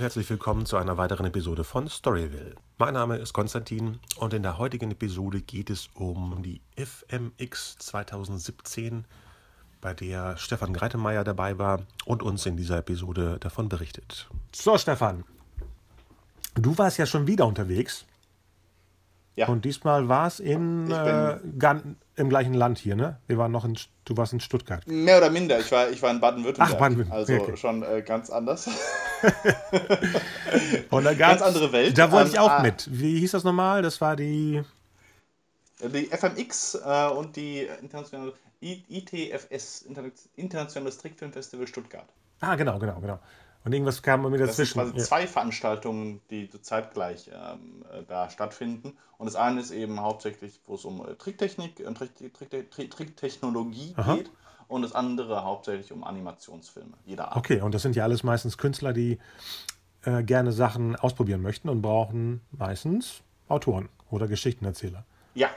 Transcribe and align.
Herzlich 0.00 0.30
willkommen 0.30 0.64
zu 0.64 0.78
einer 0.78 0.96
weiteren 0.96 1.26
Episode 1.26 1.62
von 1.62 1.86
Storyville. 1.86 2.54
Mein 2.78 2.94
Name 2.94 3.18
ist 3.18 3.34
Konstantin 3.34 3.98
und 4.16 4.32
in 4.32 4.42
der 4.42 4.56
heutigen 4.56 4.90
Episode 4.92 5.42
geht 5.42 5.68
es 5.68 5.90
um 5.92 6.42
die 6.42 6.62
FMX 6.74 7.76
2017, 7.76 9.04
bei 9.82 9.92
der 9.92 10.38
Stefan 10.38 10.72
Greitemeyer 10.72 11.22
dabei 11.22 11.58
war 11.58 11.82
und 12.06 12.22
uns 12.22 12.46
in 12.46 12.56
dieser 12.56 12.78
Episode 12.78 13.36
davon 13.40 13.68
berichtet. 13.68 14.26
So, 14.52 14.78
Stefan, 14.78 15.22
du 16.54 16.78
warst 16.78 16.96
ja 16.96 17.04
schon 17.04 17.26
wieder 17.26 17.46
unterwegs. 17.46 18.06
Ja. 19.40 19.48
Und 19.48 19.64
diesmal 19.64 20.06
war 20.06 20.26
es 20.26 20.38
in 20.38 20.90
äh, 20.90 21.38
im 22.16 22.28
gleichen 22.28 22.52
Land 22.52 22.76
hier, 22.76 22.94
ne? 22.94 23.16
Wir 23.26 23.38
waren 23.38 23.50
noch 23.50 23.64
in, 23.64 23.78
du 24.04 24.14
warst 24.18 24.34
in 24.34 24.40
Stuttgart. 24.40 24.86
Mehr 24.86 25.16
oder 25.16 25.30
minder. 25.30 25.58
Ich 25.58 25.72
war, 25.72 25.88
ich 25.88 26.02
war 26.02 26.10
in 26.10 26.20
Baden-Württemberg. 26.20 26.74
Ach, 26.74 26.78
Baden-Württemberg. 26.78 27.30
Also 27.30 27.42
okay. 27.42 27.56
schon 27.56 27.82
äh, 27.82 28.02
ganz 28.02 28.28
anders. 28.28 28.68
Und 30.90 31.04
da 31.04 31.14
ganz 31.14 31.40
andere 31.40 31.72
Welt. 31.72 31.96
Da 31.96 32.12
wollte 32.12 32.32
ich 32.32 32.38
auch 32.38 32.50
ah, 32.50 32.60
mit. 32.62 32.86
Wie 32.92 33.18
hieß 33.20 33.30
das 33.30 33.42
nochmal? 33.42 33.80
Das 33.80 34.02
war 34.02 34.14
die. 34.14 34.62
Die 35.82 36.10
FMX 36.10 36.74
äh, 36.74 37.08
und 37.08 37.34
die 37.36 37.66
internationale 37.80 38.34
ITFS, 38.60 39.86
Internationales 40.36 40.98
Trickfilmfestival 40.98 41.66
Stuttgart. 41.66 42.04
Ah, 42.40 42.56
genau, 42.56 42.78
genau, 42.78 43.00
genau. 43.00 43.18
Und 43.64 43.72
irgendwas 43.72 44.02
kam 44.02 44.22
mir 44.22 44.38
dazwischen. 44.38 44.78
Das 44.78 44.86
sind 44.88 44.96
quasi 44.96 45.08
zwei 45.08 45.26
Veranstaltungen, 45.26 46.20
die 46.30 46.48
zeitgleich 46.62 47.30
ähm, 47.32 47.84
äh, 47.92 48.02
da 48.08 48.30
stattfinden. 48.30 48.96
Und 49.18 49.26
das 49.26 49.36
eine 49.36 49.60
ist 49.60 49.70
eben 49.70 50.00
hauptsächlich, 50.00 50.60
wo 50.66 50.74
es 50.74 50.84
um 50.84 51.06
äh, 51.06 51.14
Tricktechnik 51.14 51.82
und 51.86 51.96
Trick, 51.96 52.16
Trick, 52.34 52.70
Trick, 52.70 52.90
Tricktechnologie 52.90 53.92
Aha. 53.96 54.16
geht. 54.16 54.30
Und 54.68 54.82
das 54.82 54.94
andere 54.94 55.44
hauptsächlich 55.44 55.92
um 55.92 56.04
Animationsfilme 56.04 56.92
jeder 57.04 57.28
Art. 57.28 57.36
Okay, 57.36 57.60
und 57.60 57.74
das 57.74 57.82
sind 57.82 57.96
ja 57.96 58.04
alles 58.04 58.22
meistens 58.22 58.56
Künstler, 58.56 58.92
die 58.92 59.18
äh, 60.04 60.22
gerne 60.22 60.52
Sachen 60.52 60.96
ausprobieren 60.96 61.42
möchten 61.42 61.68
und 61.68 61.82
brauchen 61.82 62.40
meistens 62.52 63.22
Autoren 63.48 63.88
oder 64.10 64.28
Geschichtenerzähler. 64.28 65.04
Ja, 65.34 65.50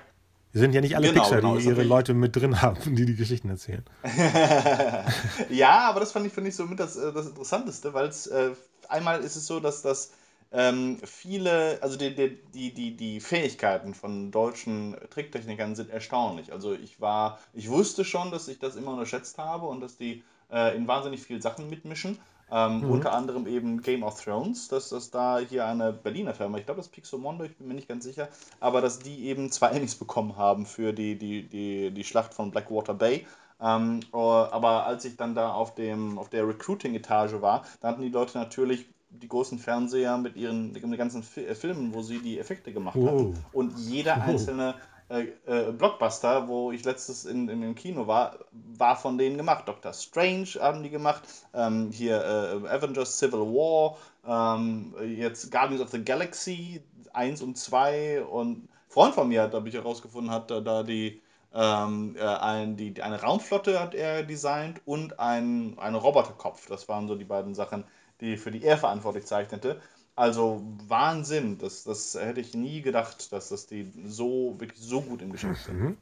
wir 0.53 0.59
sind 0.61 0.73
ja 0.73 0.81
nicht 0.81 0.95
alle 0.95 1.09
genau, 1.09 1.23
Pixar, 1.23 1.41
genau, 1.41 1.57
die 1.57 1.65
ihre 1.65 1.81
Leute 1.81 2.13
mit 2.13 2.35
drin 2.35 2.61
haben, 2.61 2.95
die 2.95 3.05
die 3.05 3.15
Geschichten 3.15 3.49
erzählen. 3.49 3.83
ja, 5.49 5.89
aber 5.89 5.99
das 5.99 6.11
fand 6.11 6.27
ich, 6.27 6.33
find 6.33 6.47
ich 6.47 6.55
so 6.55 6.65
mit 6.65 6.79
das, 6.79 6.95
äh, 6.95 7.11
das 7.11 7.25
Interessanteste, 7.25 7.93
weil 7.95 8.07
es 8.07 8.27
äh, 8.27 8.51
einmal 8.87 9.21
ist 9.21 9.35
es 9.35 9.47
so, 9.47 9.59
dass 9.59 9.81
das 9.81 10.11
ähm, 10.51 10.99
viele, 11.03 11.79
also 11.81 11.97
die, 11.97 12.13
die, 12.53 12.71
die, 12.71 12.95
die 12.95 13.19
Fähigkeiten 13.19 13.95
von 13.95 14.29
deutschen 14.29 14.95
Tricktechnikern 15.09 15.75
sind 15.75 15.89
erstaunlich. 15.89 16.53
Also 16.53 16.73
ich 16.73 17.01
war, 17.01 17.39
ich 17.53 17.69
wusste 17.69 18.05
schon, 18.05 18.29
dass 18.29 18.47
ich 18.47 18.59
das 18.59 18.75
immer 18.75 18.91
unterschätzt 18.91 19.39
habe 19.39 19.65
und 19.65 19.81
dass 19.81 19.97
die 19.97 20.23
äh, 20.51 20.77
in 20.77 20.87
wahnsinnig 20.87 21.23
vielen 21.23 21.41
Sachen 21.41 21.67
mitmischen. 21.67 22.19
Ähm, 22.53 22.81
mhm. 22.81 22.91
Unter 22.91 23.13
anderem 23.13 23.47
eben 23.47 23.81
Game 23.81 24.03
of 24.03 24.23
Thrones, 24.23 24.67
dass 24.67 24.89
das 24.89 25.09
da 25.09 25.39
hier 25.39 25.65
eine 25.65 25.91
Berliner 25.91 26.35
Firma, 26.35 26.59
ich 26.59 26.65
glaube 26.65 26.77
das 26.77 26.85
ist 26.85 26.91
Pixomondo, 26.91 27.45
ich 27.45 27.57
bin 27.57 27.67
mir 27.67 27.73
nicht 27.73 27.87
ganz 27.87 28.03
sicher, 28.03 28.29
aber 28.59 28.79
dass 28.79 28.99
die 28.99 29.25
eben 29.25 29.51
zwei 29.51 29.69
Emmys 29.69 29.95
bekommen 29.95 30.37
haben 30.37 30.67
für 30.67 30.93
die, 30.93 31.17
die, 31.17 31.47
die, 31.47 31.89
die 31.89 32.03
Schlacht 32.03 32.35
von 32.35 32.51
Blackwater 32.51 32.93
Bay. 32.93 33.25
Ähm, 33.59 34.01
aber 34.11 34.85
als 34.85 35.03
ich 35.05 35.17
dann 35.17 35.33
da 35.33 35.51
auf, 35.51 35.73
dem, 35.73 36.19
auf 36.19 36.29
der 36.29 36.47
Recruiting-Etage 36.47 37.41
war, 37.41 37.63
da 37.81 37.87
hatten 37.87 38.03
die 38.03 38.09
Leute 38.09 38.37
natürlich 38.37 38.85
die 39.09 39.27
großen 39.27 39.57
Fernseher 39.57 40.17
mit 40.17 40.35
ihren 40.35 40.73
mit 40.73 40.83
den 40.83 40.95
ganzen 40.97 41.23
Filmen, 41.23 41.93
wo 41.93 42.01
sie 42.03 42.19
die 42.19 42.39
Effekte 42.39 42.71
gemacht 42.71 42.97
oh. 42.99 43.07
haben. 43.07 43.33
Und 43.51 43.77
jeder 43.77 44.21
einzelne 44.21 44.75
äh, 45.13 45.27
äh, 45.45 45.71
Blockbuster, 45.71 46.47
wo 46.47 46.71
ich 46.71 46.83
letztes 46.83 47.25
in, 47.25 47.47
in 47.47 47.61
dem 47.61 47.75
Kino 47.75 48.07
war, 48.07 48.39
war 48.51 48.95
von 48.95 49.17
denen 49.17 49.37
gemacht. 49.37 49.67
Doctor 49.67 49.93
Strange 49.93 50.47
haben 50.59 50.81
die 50.81 50.89
gemacht, 50.89 51.21
ähm, 51.53 51.91
hier 51.91 52.17
äh, 52.17 52.67
Avengers 52.67 53.19
Civil 53.19 53.41
War, 53.41 53.97
ähm, 54.25 54.95
jetzt 55.15 55.51
Guardians 55.51 55.81
of 55.81 55.89
the 55.91 56.03
Galaxy 56.03 56.81
1 57.13 57.43
und 57.43 57.57
2 57.59 58.23
und 58.23 58.67
Freund 58.89 59.13
von 59.13 59.27
mir 59.27 59.43
hat, 59.43 59.53
habe 59.53 59.69
ich 59.69 59.75
herausgefunden, 59.75 60.31
hat 60.31 60.49
da, 60.49 60.61
da 60.61 60.81
die, 60.81 61.21
ähm, 61.53 62.15
äh, 62.17 62.23
ein, 62.23 62.75
die, 62.75 62.99
eine 63.01 63.21
Raumflotte 63.21 63.79
hat 63.79 63.93
er 63.93 64.23
designt 64.23 64.81
und 64.85 65.19
ein, 65.19 65.77
einen 65.77 65.95
Roboterkopf. 65.95 66.67
Das 66.67 66.89
waren 66.89 67.07
so 67.07 67.15
die 67.15 67.23
beiden 67.23 67.53
Sachen, 67.53 67.83
die 68.19 68.37
für 68.37 68.49
die 68.49 68.63
er 68.63 68.77
verantwortlich 68.77 69.25
zeichnete. 69.25 69.79
Also 70.15 70.63
Wahnsinn, 70.87 71.57
das, 71.57 71.83
das 71.83 72.13
hätte 72.13 72.39
ich 72.39 72.53
nie 72.53 72.81
gedacht, 72.81 73.31
dass 73.31 73.49
das 73.49 73.65
die 73.65 73.91
so 74.05 74.55
wirklich 74.59 74.79
so 74.79 75.01
gut 75.01 75.21
im 75.21 75.31
Geschäft 75.31 75.65
sind. 75.65 75.79
Mhm. 75.79 75.97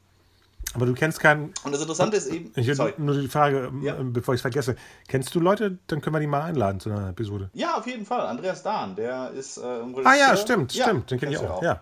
Aber 0.74 0.86
du 0.86 0.94
kennst 0.94 1.20
keinen. 1.20 1.52
Und 1.64 1.72
das 1.72 1.80
Interessante 1.80 2.16
ist 2.16 2.28
eben. 2.28 2.52
Ich 2.54 2.74
sorry. 2.74 2.94
nur 2.96 3.20
die 3.20 3.28
Frage, 3.28 3.72
ja. 3.82 3.96
bevor 4.00 4.34
ich 4.34 4.38
es 4.38 4.42
vergesse. 4.42 4.76
Kennst 5.08 5.34
du 5.34 5.40
Leute? 5.40 5.78
Dann 5.86 6.00
können 6.00 6.14
wir 6.14 6.20
die 6.20 6.26
mal 6.26 6.42
einladen 6.42 6.80
zu 6.80 6.90
einer 6.90 7.10
Episode. 7.10 7.50
Ja, 7.52 7.76
auf 7.76 7.86
jeden 7.86 8.06
Fall. 8.06 8.26
Andreas 8.26 8.62
Dahn, 8.62 8.96
der 8.96 9.30
ist 9.32 9.58
äh, 9.58 9.60
Ah 10.04 10.14
ja, 10.14 10.36
stimmt, 10.36 10.72
ja, 10.74 10.84
stimmt. 10.84 11.10
Den 11.10 11.18
kenne 11.18 11.32
ich 11.32 11.38
auch. 11.38 11.58
auch. 11.58 11.62
Ja. 11.62 11.80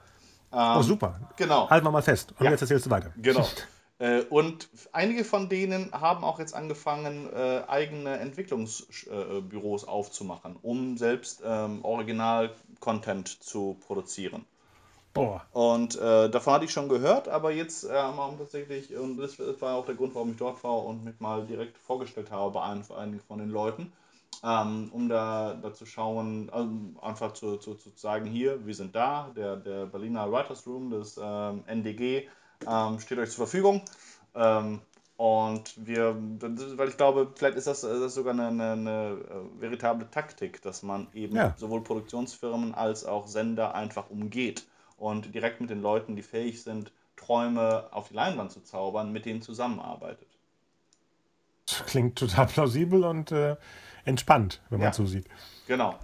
Ähm, 0.53 0.79
oh, 0.79 0.83
super. 0.83 1.21
Genau. 1.37 1.71
Halten 1.71 1.87
wir 1.87 1.91
mal 1.91 2.03
fest. 2.03 2.33
Und 2.39 2.45
ja. 2.45 2.51
jetzt 2.51 2.63
erzählst 2.63 2.87
du 2.87 2.91
weiter. 2.91 3.13
Genau. 3.17 3.47
Äh, 4.01 4.23
und 4.31 4.69
einige 4.93 5.25
von 5.25 5.49
denen 5.49 5.93
haben 5.93 6.25
auch 6.25 6.39
jetzt 6.39 6.55
angefangen, 6.55 7.29
äh, 7.33 7.63
eigene 7.69 8.19
Entwicklungsbüros 8.19 9.87
aufzumachen, 9.87 10.57
um 10.63 10.97
selbst 10.97 11.43
ähm, 11.45 11.85
Original-Content 11.85 13.29
zu 13.29 13.77
produzieren. 13.87 14.47
Boah. 15.13 15.45
Und 15.53 15.97
äh, 15.97 16.31
davon 16.31 16.55
hatte 16.55 16.65
ich 16.65 16.71
schon 16.71 16.89
gehört, 16.89 17.29
aber 17.29 17.53
jetzt 17.53 17.85
äh, 17.85 17.93
haben 17.93 18.17
wir 18.17 18.39
tatsächlich, 18.39 18.97
und 18.97 19.19
das, 19.19 19.39
war 19.61 19.75
auch 19.75 19.85
der 19.85 19.97
Grund, 19.97 20.15
warum 20.15 20.31
ich 20.31 20.37
dort 20.39 20.63
war 20.65 20.85
und 20.85 21.05
mich 21.05 21.19
mal 21.21 21.45
direkt 21.47 21.77
vorgestellt 21.77 22.31
habe 22.31 22.53
bei 22.53 22.63
einigen 22.63 23.21
von 23.21 23.39
den 23.39 23.51
Leuten, 23.51 23.93
ähm, 24.43 24.89
um 24.95 25.11
da, 25.11 25.59
da 25.61 25.75
zu 25.75 25.85
schauen, 25.85 26.49
also 26.51 26.71
einfach 27.03 27.33
zu, 27.33 27.59
zu, 27.59 27.75
zu 27.75 27.91
sagen, 27.97 28.25
hier, 28.25 28.65
wir 28.65 28.75
sind 28.75 28.95
da, 28.95 29.31
der, 29.37 29.57
der 29.57 29.87
Berliner 29.87 30.31
Writers 30.31 30.67
Room, 30.67 30.91
das 30.91 31.21
ähm, 31.23 31.65
NDG, 31.67 32.29
ähm, 32.67 33.01
steht 33.01 33.19
euch 33.19 33.31
zur 33.31 33.47
Verfügung. 33.47 33.83
Ähm, 34.35 34.81
und 35.17 35.75
wir, 35.77 36.17
weil 36.79 36.89
ich 36.89 36.97
glaube, 36.97 37.31
vielleicht 37.35 37.59
ist 37.59 37.67
das, 37.67 37.83
das 37.83 38.15
sogar 38.15 38.33
eine, 38.33 38.49
eine, 38.49 38.73
eine, 38.73 39.19
äh, 39.29 39.61
veritable 39.61 40.11
Taktik, 40.11 40.63
dass 40.63 40.83
man 40.83 41.09
eben 41.13 41.37
ja. 41.37 41.55
sowohl 41.59 41.83
Produktionsfirmen 41.83 42.75
als 42.75 43.05
auch 43.05 43.27
Sender 43.27 43.75
einfach 43.75 44.09
umgeht 44.09 44.67
und 44.97 45.35
direkt 45.35 45.61
mit 45.61 45.69
den 45.69 45.83
Leuten, 45.83 46.17
die 46.17 46.23
fähig 46.23 46.63
sind, 46.63 46.91
Träume 47.17 47.89
auf 47.91 48.09
die 48.09 48.15
Leinwand 48.15 48.51
zu 48.51 48.63
zaubern, 48.63 49.13
mit 49.13 49.27
denen 49.27 49.43
zusammenarbeitet. 49.43 50.27
Klingt 51.87 52.19
total 52.19 52.47
plausibel 52.47 53.05
und 53.05 53.31
äh, 53.31 53.57
entspannt, 54.05 54.63
wenn 54.71 54.79
man 54.79 54.89
ja, 54.89 54.93
so 54.95 55.05
sieht. 55.05 55.27
Genau. 55.67 55.97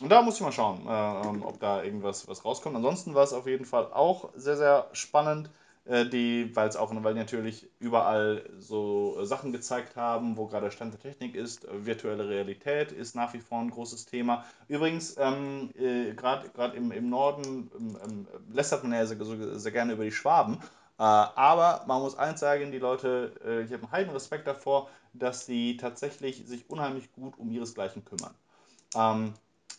Und 0.00 0.08
da 0.08 0.22
muss 0.22 0.36
ich 0.36 0.40
mal 0.40 0.52
schauen, 0.52 0.86
äh, 0.86 1.28
ähm, 1.28 1.42
ob 1.42 1.60
da 1.60 1.82
irgendwas 1.82 2.28
was 2.28 2.44
rauskommt. 2.44 2.76
Ansonsten 2.76 3.14
war 3.14 3.24
es 3.24 3.32
auf 3.32 3.46
jeden 3.46 3.64
Fall 3.66 3.92
auch 3.92 4.30
sehr, 4.36 4.56
sehr 4.56 4.88
spannend. 4.92 5.50
Äh, 5.88 6.06
die, 6.06 6.54
weil 6.54 6.68
es 6.68 6.76
auch, 6.76 6.92
weil 7.02 7.14
die 7.14 7.20
natürlich 7.20 7.70
überall 7.78 8.48
so 8.58 9.24
Sachen 9.24 9.52
gezeigt 9.52 9.96
haben, 9.96 10.36
wo 10.36 10.46
gerade 10.46 10.70
Stand 10.70 10.92
der 10.92 11.00
Technik 11.00 11.34
ist. 11.34 11.66
Virtuelle 11.70 12.28
Realität 12.28 12.92
ist 12.92 13.16
nach 13.16 13.32
wie 13.32 13.40
vor 13.40 13.60
ein 13.60 13.70
großes 13.70 14.04
Thema. 14.04 14.44
Übrigens, 14.68 15.16
ähm, 15.18 15.70
äh, 15.78 16.12
gerade 16.12 16.76
im, 16.76 16.92
im 16.92 17.08
Norden 17.08 17.70
ähm, 18.04 18.28
lästert 18.52 18.82
man 18.82 18.92
ja 18.92 19.06
sehr, 19.06 19.58
sehr 19.58 19.72
gerne 19.72 19.94
über 19.94 20.04
die 20.04 20.12
Schwaben. 20.12 20.58
Äh, 20.98 21.02
aber 21.02 21.84
man 21.86 22.02
muss 22.02 22.18
eins 22.18 22.40
sagen, 22.40 22.70
die 22.70 22.78
Leute, 22.78 23.32
äh, 23.42 23.62
ich 23.62 23.72
habe 23.72 23.84
einen 23.84 23.92
heiden 23.92 24.12
Respekt 24.12 24.46
davor, 24.46 24.90
dass 25.14 25.46
sie 25.46 25.78
tatsächlich 25.78 26.46
sich 26.46 26.68
unheimlich 26.68 27.12
gut 27.12 27.38
um 27.38 27.50
ihresgleichen 27.50 28.04
kümmern. 28.04 28.34
Ähm, 28.94 29.32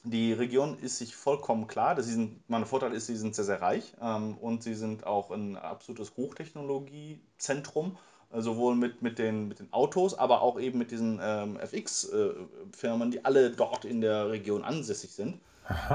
die 0.03 0.33
Region 0.33 0.77
ist 0.79 0.97
sich 0.97 1.15
vollkommen 1.15 1.67
klar, 1.67 1.95
dass 1.95 2.05
sie 2.05 2.13
sind, 2.13 2.49
mein 2.49 2.65
Vorteil 2.65 2.93
ist, 2.93 3.07
sie 3.07 3.17
sind 3.17 3.35
sehr, 3.35 3.45
sehr 3.45 3.61
reich 3.61 3.93
ähm, 4.01 4.37
und 4.37 4.63
sie 4.63 4.73
sind 4.73 5.05
auch 5.05 5.31
ein 5.31 5.57
absolutes 5.57 6.13
Hochtechnologiezentrum, 6.15 7.97
äh, 8.31 8.41
sowohl 8.41 8.75
mit, 8.75 9.01
mit, 9.01 9.19
den, 9.19 9.47
mit 9.47 9.59
den 9.59 9.71
Autos, 9.73 10.17
aber 10.17 10.41
auch 10.41 10.59
eben 10.59 10.79
mit 10.79 10.91
diesen 10.91 11.19
ähm, 11.21 11.57
FX-Firmen, 11.57 13.09
äh, 13.09 13.11
die 13.11 13.25
alle 13.25 13.51
dort 13.51 13.85
in 13.85 14.01
der 14.01 14.29
Region 14.29 14.63
ansässig 14.63 15.11
sind. 15.11 15.39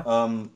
Ähm, 0.06 0.50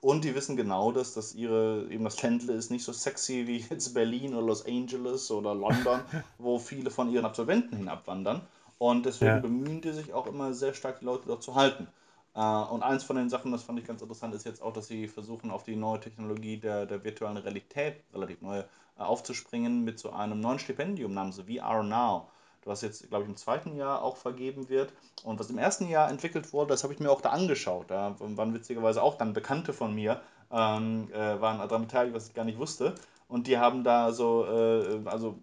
und 0.00 0.24
die 0.24 0.34
wissen 0.34 0.56
genau, 0.56 0.92
dass 0.92 1.14
das 1.14 1.34
ihre, 1.34 1.86
eben 1.90 2.04
das 2.04 2.22
Ländle 2.22 2.54
ist 2.54 2.70
nicht 2.70 2.84
so 2.84 2.92
sexy 2.92 3.46
wie 3.46 3.58
jetzt 3.58 3.92
Berlin 3.92 4.34
oder 4.34 4.46
Los 4.46 4.64
Angeles 4.64 5.30
oder 5.30 5.54
London, 5.54 6.00
wo 6.38 6.58
viele 6.58 6.90
von 6.90 7.10
ihren 7.10 7.26
Absolventen 7.26 7.76
hinabwandern. 7.76 8.42
Und 8.78 9.04
deswegen 9.04 9.32
ja. 9.32 9.38
bemühen 9.40 9.82
die 9.82 9.92
sich 9.92 10.14
auch 10.14 10.26
immer 10.26 10.54
sehr 10.54 10.72
stark, 10.72 11.00
die 11.00 11.04
Leute 11.04 11.24
dort 11.26 11.42
zu 11.42 11.54
halten. 11.54 11.86
Äh, 12.34 12.40
und 12.40 12.82
eins 12.82 13.04
von 13.04 13.16
den 13.16 13.28
Sachen, 13.28 13.52
das 13.52 13.62
fand 13.62 13.78
ich 13.78 13.86
ganz 13.86 14.02
interessant, 14.02 14.34
ist 14.34 14.44
jetzt 14.44 14.62
auch, 14.62 14.72
dass 14.72 14.86
sie 14.86 15.08
versuchen, 15.08 15.50
auf 15.50 15.64
die 15.64 15.76
neue 15.76 16.00
Technologie 16.00 16.58
der, 16.58 16.86
der 16.86 17.04
virtuellen 17.04 17.36
Realität 17.36 18.02
relativ 18.12 18.40
neu 18.42 18.58
äh, 18.58 18.64
aufzuspringen 18.96 19.84
mit 19.84 19.98
so 19.98 20.10
einem 20.10 20.40
neuen 20.40 20.58
Stipendium 20.58 21.14
namens 21.14 21.40
VR 21.40 21.82
Now 21.82 22.28
was 22.64 22.82
jetzt, 22.82 23.08
glaube 23.08 23.24
ich, 23.24 23.30
im 23.30 23.36
zweiten 23.36 23.76
Jahr 23.76 24.02
auch 24.02 24.16
vergeben 24.16 24.68
wird. 24.68 24.92
Und 25.24 25.38
was 25.38 25.50
im 25.50 25.58
ersten 25.58 25.88
Jahr 25.88 26.10
entwickelt 26.10 26.52
wurde, 26.52 26.70
das 26.70 26.82
habe 26.82 26.92
ich 26.92 27.00
mir 27.00 27.10
auch 27.10 27.20
da 27.20 27.30
angeschaut. 27.30 27.90
Da 27.90 28.14
waren 28.18 28.54
witzigerweise 28.54 29.02
auch 29.02 29.16
dann 29.16 29.32
Bekannte 29.32 29.72
von 29.72 29.94
mir, 29.94 30.20
ähm, 30.50 31.08
äh, 31.12 31.40
waren 31.40 31.58
daran 31.58 31.82
beteiligt, 31.82 32.14
was 32.14 32.28
ich 32.28 32.34
gar 32.34 32.44
nicht 32.44 32.58
wusste. 32.58 32.94
Und 33.28 33.46
die 33.46 33.58
haben 33.58 33.84
da 33.84 34.12
so, 34.12 34.44
äh, 34.44 35.00
also 35.06 35.38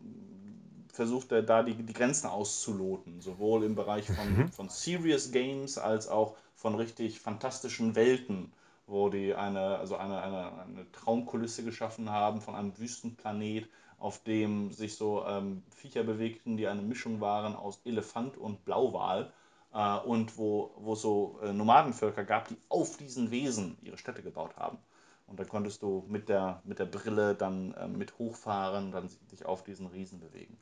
versucht 0.98 1.32
er 1.32 1.44
da 1.44 1.62
die, 1.62 1.76
die 1.76 1.94
Grenzen 1.94 2.28
auszuloten, 2.28 3.22
sowohl 3.22 3.64
im 3.64 3.76
Bereich 3.76 4.08
von, 4.08 4.36
mhm. 4.36 4.52
von 4.52 4.68
Serious 4.68 5.32
Games 5.32 5.78
als 5.78 6.08
auch 6.08 6.36
von 6.56 6.74
richtig 6.74 7.20
fantastischen 7.20 7.96
Welten, 7.96 8.52
wo 8.88 9.10
die 9.10 9.36
eine, 9.36 9.78
also 9.78 9.96
eine, 9.96 10.20
eine, 10.22 10.60
eine 10.60 10.92
Traumkulisse 10.92 11.64
geschaffen 11.64 12.10
haben 12.10 12.42
von 12.42 12.56
einem 12.56 12.76
Wüstenplanet, 12.80 13.70
auf 14.00 14.24
dem 14.24 14.72
sich 14.72 14.96
so 14.96 15.24
ähm, 15.28 15.62
Viecher 15.76 16.04
bewegten, 16.04 16.58
die 16.58 16.68
eine 16.68 16.82
Mischung 16.82 17.22
waren 17.22 17.56
aus 17.56 17.80
Elefant 17.86 18.36
und 18.36 18.66
Blauwal. 18.66 19.32
Äh, 19.74 19.98
und 20.00 20.36
wo, 20.40 20.72
wo 20.78 20.94
es 20.94 21.02
so 21.02 21.40
äh, 21.44 21.54
Nomadenvölker 21.54 22.24
gab, 22.24 22.48
die 22.48 22.58
auf 22.70 22.98
diesen 22.98 23.30
Wesen 23.30 23.78
ihre 23.84 24.00
Städte 24.00 24.24
gebaut 24.24 24.56
haben. 24.58 24.80
Und 25.28 25.40
da 25.40 25.44
konntest 25.44 25.84
du 25.84 26.06
mit 26.08 26.28
der, 26.28 26.62
mit 26.64 26.80
der 26.80 26.86
Brille 26.86 27.36
dann 27.36 27.74
äh, 27.76 27.88
mit 27.88 28.18
hochfahren 28.18 28.92
dann 28.92 29.08
sich 29.28 29.46
auf 29.46 29.64
diesen 29.64 29.86
Riesen 29.86 30.20
bewegen. 30.20 30.58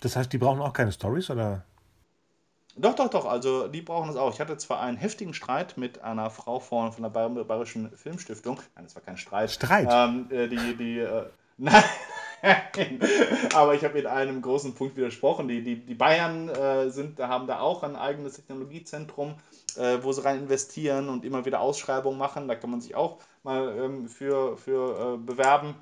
Das 0.00 0.16
heißt, 0.16 0.32
die 0.32 0.38
brauchen 0.38 0.60
auch 0.60 0.72
keine 0.72 0.92
Stories, 0.92 1.30
oder? 1.30 1.64
Doch, 2.76 2.94
doch, 2.94 3.08
doch. 3.08 3.26
Also 3.26 3.68
die 3.68 3.82
brauchen 3.82 4.10
es 4.10 4.16
auch. 4.16 4.32
Ich 4.32 4.40
hatte 4.40 4.56
zwar 4.56 4.80
einen 4.80 4.96
heftigen 4.96 5.34
Streit 5.34 5.76
mit 5.76 6.02
einer 6.02 6.30
Frau 6.30 6.60
von, 6.60 6.92
von 6.92 7.02
der 7.02 7.10
Bayerischen 7.10 7.90
Filmstiftung. 7.96 8.58
Nein, 8.74 8.86
es 8.86 8.94
war 8.94 9.02
kein 9.02 9.18
Streit. 9.18 9.50
Streit? 9.50 9.88
Ähm, 9.90 10.28
äh, 10.30 10.48
die, 10.48 10.76
die, 10.76 10.98
äh, 11.00 11.26
nein. 11.58 11.84
Aber 13.54 13.74
ich 13.74 13.84
habe 13.84 13.98
in 13.98 14.06
einem 14.06 14.40
großen 14.40 14.74
Punkt 14.74 14.96
widersprochen. 14.96 15.48
Die, 15.48 15.62
die, 15.62 15.84
die 15.84 15.94
Bayern 15.94 16.48
äh, 16.48 16.88
sind, 16.90 17.18
haben 17.18 17.46
da 17.46 17.60
auch 17.60 17.82
ein 17.82 17.96
eigenes 17.96 18.34
Technologiezentrum, 18.34 19.34
äh, 19.76 19.98
wo 20.00 20.12
sie 20.12 20.24
rein 20.24 20.38
investieren 20.38 21.10
und 21.10 21.24
immer 21.24 21.44
wieder 21.44 21.60
Ausschreibungen 21.60 22.18
machen. 22.18 22.48
Da 22.48 22.54
kann 22.54 22.70
man 22.70 22.80
sich 22.80 22.94
auch 22.94 23.18
mal 23.42 23.76
ähm, 23.76 24.08
für, 24.08 24.56
für 24.56 25.14
äh, 25.14 25.18
bewerben. 25.18 25.74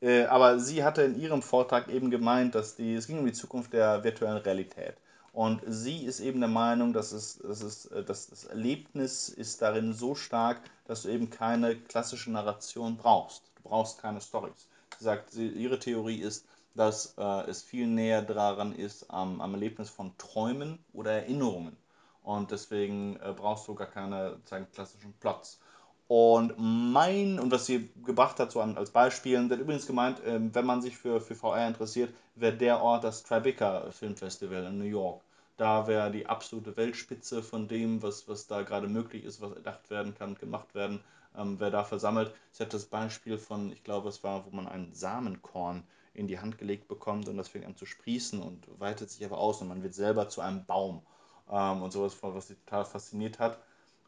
Äh, 0.00 0.24
aber 0.24 0.58
sie 0.58 0.82
hatte 0.82 1.02
in 1.02 1.20
ihrem 1.20 1.42
Vortrag 1.42 1.88
eben 1.88 2.10
gemeint, 2.10 2.54
dass 2.54 2.76
die, 2.76 2.94
es 2.94 3.06
ging 3.06 3.18
um 3.18 3.26
die 3.26 3.32
Zukunft 3.32 3.72
der 3.72 4.02
virtuellen 4.02 4.38
Realität. 4.38 4.96
Und 5.32 5.62
sie 5.66 6.04
ist 6.04 6.20
eben 6.20 6.40
der 6.40 6.48
Meinung, 6.48 6.92
dass, 6.92 7.12
es, 7.12 7.38
dass, 7.38 7.62
es, 7.62 7.86
äh, 7.86 8.02
dass 8.02 8.28
das 8.28 8.44
Erlebnis 8.44 9.28
ist 9.28 9.62
darin 9.62 9.92
so 9.92 10.14
stark, 10.14 10.60
dass 10.86 11.02
du 11.02 11.08
eben 11.10 11.30
keine 11.30 11.76
klassische 11.76 12.30
Narration 12.30 12.96
brauchst. 12.96 13.42
Du 13.56 13.68
brauchst 13.68 14.00
keine 14.00 14.20
Stories. 14.20 14.68
Sie 14.98 15.04
sagt, 15.04 15.30
sie, 15.30 15.48
ihre 15.48 15.78
Theorie 15.78 16.20
ist, 16.20 16.46
dass 16.74 17.14
äh, 17.18 17.48
es 17.48 17.62
viel 17.62 17.86
näher 17.86 18.22
daran 18.22 18.74
ist 18.74 19.10
am, 19.10 19.40
am 19.40 19.54
Erlebnis 19.54 19.90
von 19.90 20.16
Träumen 20.18 20.78
oder 20.92 21.12
Erinnerungen. 21.12 21.76
Und 22.22 22.50
deswegen 22.50 23.16
äh, 23.16 23.32
brauchst 23.32 23.68
du 23.68 23.74
gar 23.74 23.86
keine 23.88 24.38
klassischen 24.72 25.12
Plots. 25.20 25.60
Und 26.10 26.54
mein, 26.58 27.38
und 27.38 27.52
was 27.52 27.66
sie 27.66 27.88
gebracht 28.04 28.40
hat, 28.40 28.50
so 28.50 28.60
an, 28.60 28.76
als 28.76 28.90
Beispiel, 28.90 29.46
der 29.46 29.56
hat 29.56 29.62
übrigens 29.62 29.86
gemeint, 29.86 30.20
ähm, 30.26 30.52
wenn 30.52 30.66
man 30.66 30.82
sich 30.82 30.96
für, 30.96 31.20
für 31.20 31.36
VR 31.36 31.68
interessiert, 31.68 32.12
wäre 32.34 32.56
der 32.56 32.82
Ort 32.82 33.04
das 33.04 33.22
Tribeca 33.22 33.92
Filmfestival 33.92 34.64
in 34.64 34.78
New 34.78 34.84
York. 34.86 35.22
Da 35.56 35.86
wäre 35.86 36.10
die 36.10 36.26
absolute 36.26 36.76
Weltspitze 36.76 37.44
von 37.44 37.68
dem, 37.68 38.02
was, 38.02 38.26
was 38.26 38.48
da 38.48 38.62
gerade 38.62 38.88
möglich 38.88 39.22
ist, 39.22 39.40
was 39.40 39.52
erdacht 39.52 39.88
werden 39.88 40.12
kann, 40.16 40.34
gemacht 40.34 40.74
werden, 40.74 41.00
ähm, 41.38 41.60
wer 41.60 41.70
da 41.70 41.84
versammelt. 41.84 42.34
Sie 42.50 42.64
hat 42.64 42.74
das 42.74 42.86
Beispiel 42.86 43.38
von, 43.38 43.70
ich 43.70 43.84
glaube, 43.84 44.08
es 44.08 44.24
war, 44.24 44.44
wo 44.44 44.50
man 44.50 44.66
ein 44.66 44.92
Samenkorn 44.92 45.84
in 46.12 46.26
die 46.26 46.40
Hand 46.40 46.58
gelegt 46.58 46.88
bekommt 46.88 47.28
und 47.28 47.36
das 47.36 47.46
fängt 47.46 47.66
an 47.66 47.76
zu 47.76 47.86
sprießen 47.86 48.42
und 48.42 48.66
weitet 48.80 49.10
sich 49.10 49.24
aber 49.24 49.38
aus 49.38 49.62
und 49.62 49.68
man 49.68 49.84
wird 49.84 49.94
selber 49.94 50.28
zu 50.28 50.40
einem 50.40 50.64
Baum 50.64 51.02
ähm, 51.48 51.82
und 51.82 51.92
sowas, 51.92 52.16
was 52.20 52.48
sie 52.48 52.56
total 52.56 52.84
fasziniert 52.84 53.38
hat. 53.38 53.60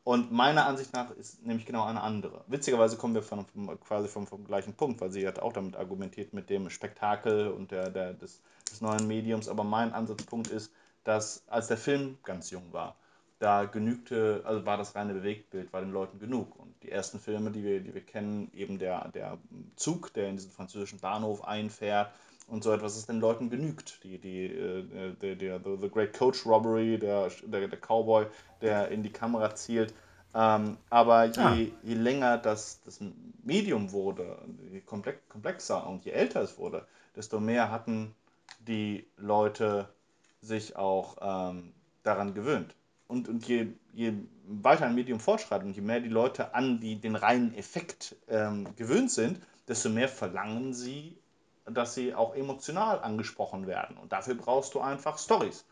Und 0.05 0.33
meiner 0.33 0.67
Ansicht 0.67 0.93
nach 0.93 1.13
ist 1.13 1.47
nämlich 1.47 1.65
genau 1.65 1.85
eine 1.85 2.01
andere. 2.01 2.45
Witzigerweise 2.49 2.97
kommen 2.97 3.15
wir 3.15 3.23
von, 3.23 3.47
quasi 3.81 4.09
vom, 4.09 4.27
vom 4.27 4.45
gleichen 4.45 4.75
Punkt, 4.75 5.01
weil 5.01 5.13
sie 5.13 5.27
hat 5.27 5.39
auch 5.39 5.53
damit 5.53 5.77
argumentiert 5.77 6.33
mit 6.33 6.51
dem 6.51 6.71
Spektakel 6.71 7.49
und 7.49 7.71
der, 7.71 7.91
der, 7.91 8.13
des, 8.13 8.43
des 8.71 8.81
neuen 8.81 9.07
Mediums. 9.07 9.49
Aber 9.49 9.63
mein 9.63 9.93
Ansatzpunkt 9.93 10.49
ist, 10.49 10.73
dass 11.05 11.45
als 11.49 11.69
der 11.69 11.77
Film 11.77 12.19
ganz 12.25 12.51
jung 12.51 12.73
war, 12.73 12.97
da 13.39 13.65
genügte, 13.65 14.43
also 14.45 14.65
war 14.67 14.77
das 14.77 14.95
reine 14.95 15.15
Bewegtbild, 15.15 15.73
war 15.73 15.81
den 15.81 15.93
Leuten 15.93 16.19
genug. 16.19 16.57
Und 16.59 16.75
die 16.83 16.91
ersten 16.91 17.21
Filme, 17.21 17.53
die 17.53 17.63
wir, 17.63 17.81
die 17.81 17.95
wir 17.95 18.05
kennen, 18.05 18.51
eben 18.55 18.79
der, 18.79 19.09
der 19.09 19.39
Zug, 19.77 20.13
der 20.15 20.29
in 20.29 20.37
diesen 20.37 20.51
französischen 20.51 20.99
Bahnhof 20.99 21.45
einfährt 21.45 22.11
und 22.53 22.63
so 22.63 22.71
etwas, 22.71 22.99
ist 22.99 23.09
den 23.09 23.19
Leuten 23.19 23.49
genügt. 23.49 24.05
Die, 24.05 24.19
die, 24.19 24.45
äh, 24.45 25.15
der, 25.23 25.37
der, 25.37 25.59
the, 25.59 25.79
the 25.81 25.89
Great 25.89 26.13
Coach 26.13 26.45
Robbery, 26.45 26.99
der, 26.99 27.31
der, 27.47 27.67
der 27.67 27.79
Cowboy, 27.81 28.27
der 28.61 28.89
in 28.89 29.03
die 29.03 29.11
Kamera 29.11 29.55
zielt. 29.55 29.95
Ähm, 30.35 30.77
aber 30.91 31.25
je, 31.25 31.41
ah. 31.41 31.57
je 31.83 31.95
länger 31.95 32.37
das, 32.37 32.83
das 32.85 33.01
Medium 33.43 33.91
wurde, 33.93 34.39
je 34.71 34.81
komplexer 34.81 35.87
und 35.87 36.05
je 36.05 36.13
älter 36.13 36.43
es 36.43 36.59
wurde, 36.59 36.87
desto 37.17 37.41
mehr 37.41 37.71
hatten 37.71 38.15
die 38.67 39.07
Leute 39.17 39.89
sich 40.43 40.77
auch 40.77 41.17
ähm, 41.23 41.73
daran 42.03 42.35
gewöhnt. 42.35 42.75
Und, 43.09 43.29
und 43.31 43.49
je, 43.49 43.69
je 43.95 44.13
weiter 44.47 44.87
ein 44.87 44.95
Medium 44.95 45.21
fortschreitet 45.21 45.67
und 45.67 45.75
je 45.75 45.83
mehr 45.83 46.01
die 46.01 46.09
Leute 46.11 46.55
an 46.55 46.81
die, 46.81 46.97
den 46.97 47.17
reinen 47.17 47.55
Effekt 47.55 48.15
ähm, 48.29 48.69
gewöhnt 48.77 49.11
sind, 49.11 49.41
desto 49.69 49.89
mehr 49.89 50.09
verlangen 50.09 50.75
sie, 50.75 51.17
dass 51.67 51.95
sie 51.95 52.15
auch 52.15 52.35
emotional 52.35 53.01
angesprochen 53.01 53.67
werden. 53.67 53.97
Und 53.97 54.13
dafür 54.13 54.35
brauchst 54.35 54.75
du 54.75 54.81
einfach 54.81 55.19
Stories. 55.19 55.65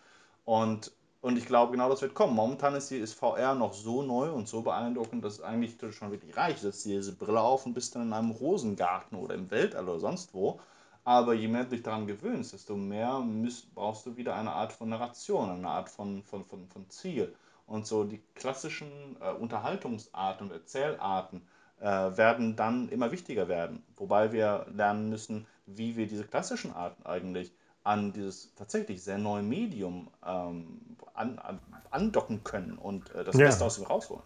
Und, 0.45 0.93
und 1.21 1.37
ich 1.37 1.47
glaube, 1.47 1.73
genau 1.73 1.89
das 1.89 2.03
wird 2.03 2.15
kommen. 2.15 2.35
Momentan 2.35 2.75
ist, 2.75 2.91
die, 2.91 2.99
ist 2.99 3.15
VR 3.15 3.55
noch 3.55 3.73
so 3.73 4.03
neu 4.03 4.31
und 4.33 4.49
so 4.49 4.63
beeindruckend, 4.63 5.25
dass 5.25 5.35
es 5.35 5.41
eigentlich 5.43 5.77
schon 5.93 6.11
wirklich 6.11 6.37
reicht. 6.37 6.61
Setzt 6.61 6.85
dir 6.85 6.97
diese 6.97 7.17
Brille 7.17 7.41
auf 7.41 7.67
und 7.67 7.75
bist 7.75 7.95
dann 7.95 8.03
in 8.03 8.13
einem 8.13 8.31
Rosengarten 8.31 9.19
oder 9.19 9.35
im 9.35 9.51
Weltall 9.51 9.89
oder 9.89 10.01
sonst 10.01 10.33
wo. 10.35 10.61
Aber 11.05 11.35
je 11.35 11.49
mehr 11.49 11.65
du 11.65 11.71
dich 11.71 11.83
daran 11.83 12.07
gewöhnst, 12.07 12.53
desto 12.53 12.77
mehr 12.77 13.21
müsst, 13.21 13.75
brauchst 13.75 14.07
du 14.07 14.17
wieder 14.17 14.35
eine 14.37 14.53
Art 14.53 14.73
von 14.73 14.91
Narration, 14.91 15.51
eine 15.51 15.69
Art 15.69 15.89
von, 15.89 16.23
von, 16.23 16.45
von, 16.45 16.69
von 16.69 16.89
Ziel. 16.91 17.35
Und 17.67 17.87
so 17.87 18.05
die 18.05 18.23
klassischen 18.35 19.17
äh, 19.21 19.33
Unterhaltungsarten 19.33 20.49
und 20.49 20.53
Erzählarten 20.53 21.43
äh, 21.81 21.85
werden 21.85 22.57
dann 22.57 22.89
immer 22.89 23.13
wichtiger 23.13 23.49
werden. 23.49 23.83
Wobei 23.97 24.33
wir 24.33 24.67
lernen 24.75 25.09
müssen, 25.09 25.47
wie 25.77 25.97
wir 25.97 26.07
diese 26.07 26.25
klassischen 26.25 26.73
Arten 26.73 27.05
eigentlich 27.05 27.53
an 27.83 28.13
dieses 28.13 28.55
tatsächlich 28.55 29.03
sehr 29.03 29.19
neue 29.19 29.43
Medium 29.43 30.09
ähm, 30.27 30.81
an, 31.15 31.39
an, 31.39 31.61
andocken 31.91 32.45
können 32.45 32.77
und 32.79 33.15
äh, 33.15 33.25
das 33.25 33.37
ja. 33.37 33.47
Beste 33.47 33.65
aus 33.65 33.79
ihm 33.79 33.85
rausholen. 33.85 34.23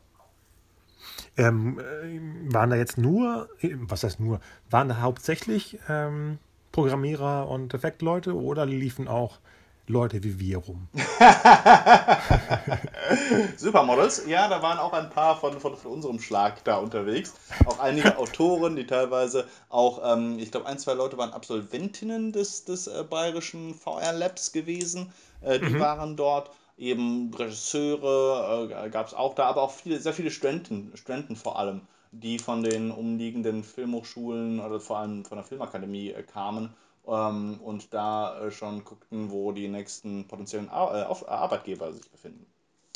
Ähm, 1.37 1.79
äh, 1.79 2.53
waren 2.53 2.71
da 2.71 2.77
jetzt 2.77 2.99
nur, 2.99 3.49
was 3.61 4.05
heißt 4.05 4.21
nur, 4.21 4.41
waren 4.71 4.89
da 4.89 5.01
hauptsächlich 5.01 5.79
ähm, 5.89 6.39
Programmierer 6.73 7.49
und 7.49 7.75
Effektleute 7.75 8.35
oder 8.35 8.67
liefen 8.67 9.07
auch 9.07 9.39
Leute 9.87 10.25
wie 10.25 10.41
wir 10.41 10.57
rum? 10.59 10.89
Supermodels, 13.59 14.25
ja, 14.27 14.49
da 14.49 14.63
waren 14.63 14.79
auch 14.79 14.95
ein 14.95 15.11
paar 15.11 15.39
von, 15.39 15.61
von, 15.61 15.77
von, 15.77 15.93
unserem 15.93 16.19
Schlag 16.21 16.65
da 16.65 16.77
unterwegs. 16.77 17.35
Auch 17.67 17.81
einige 17.81 18.17
Autoren, 18.19 18.77
die 18.77 18.87
teilweise 18.87 19.47
auch, 19.69 20.17
ähm, 20.17 20.39
ich 20.39 20.51
glaube, 20.51 20.67
ein, 20.67 20.79
zwei 20.79 20.95
Leute 20.95 21.19
waren 21.19 21.35
Absolventinnen 21.35 22.33
des, 22.33 22.65
des 22.65 22.87
äh, 22.87 23.05
bayerischen 23.09 23.75
VR 23.75 24.15
Labs 24.15 24.53
gewesen. 24.53 25.13
Äh, 25.43 25.59
die 25.59 25.75
mhm. 25.75 25.81
waren 25.81 26.17
dort. 26.17 26.51
Eben 26.77 27.33
Regisseure 27.33 28.87
äh, 28.87 28.91
gab 28.91 29.07
es 29.07 29.15
auch 29.15 29.35
da, 29.35 29.45
aber 29.45 29.63
auch 29.63 29.71
viele, 29.71 30.01
sehr 30.01 30.15
viele 30.15 30.31
Studenten, 30.31 30.91
Studenten 30.97 31.37
vor 31.37 31.59
allem 31.59 31.83
die 32.11 32.39
von 32.39 32.63
den 32.63 32.91
umliegenden 32.91 33.65
Filmhochschulen 33.65 34.61
oder 34.61 34.81
vor 34.81 34.99
allem 34.99 35.25
von 35.25 35.37
der 35.37 35.45
Filmakademie 35.45 36.11
äh, 36.11 36.23
kamen 36.23 36.71
ähm, 37.07 37.61
und 37.63 37.93
da 37.93 38.41
äh, 38.41 38.51
schon 38.51 38.85
guckten, 38.85 39.31
wo 39.31 39.53
die 39.53 39.69
nächsten 39.69 40.27
potenziellen 40.27 40.69
Ar 40.69 40.95
äh, 40.95 41.27
Arbeitgeber 41.27 41.93
sich 41.93 42.11
befinden. 42.11 42.47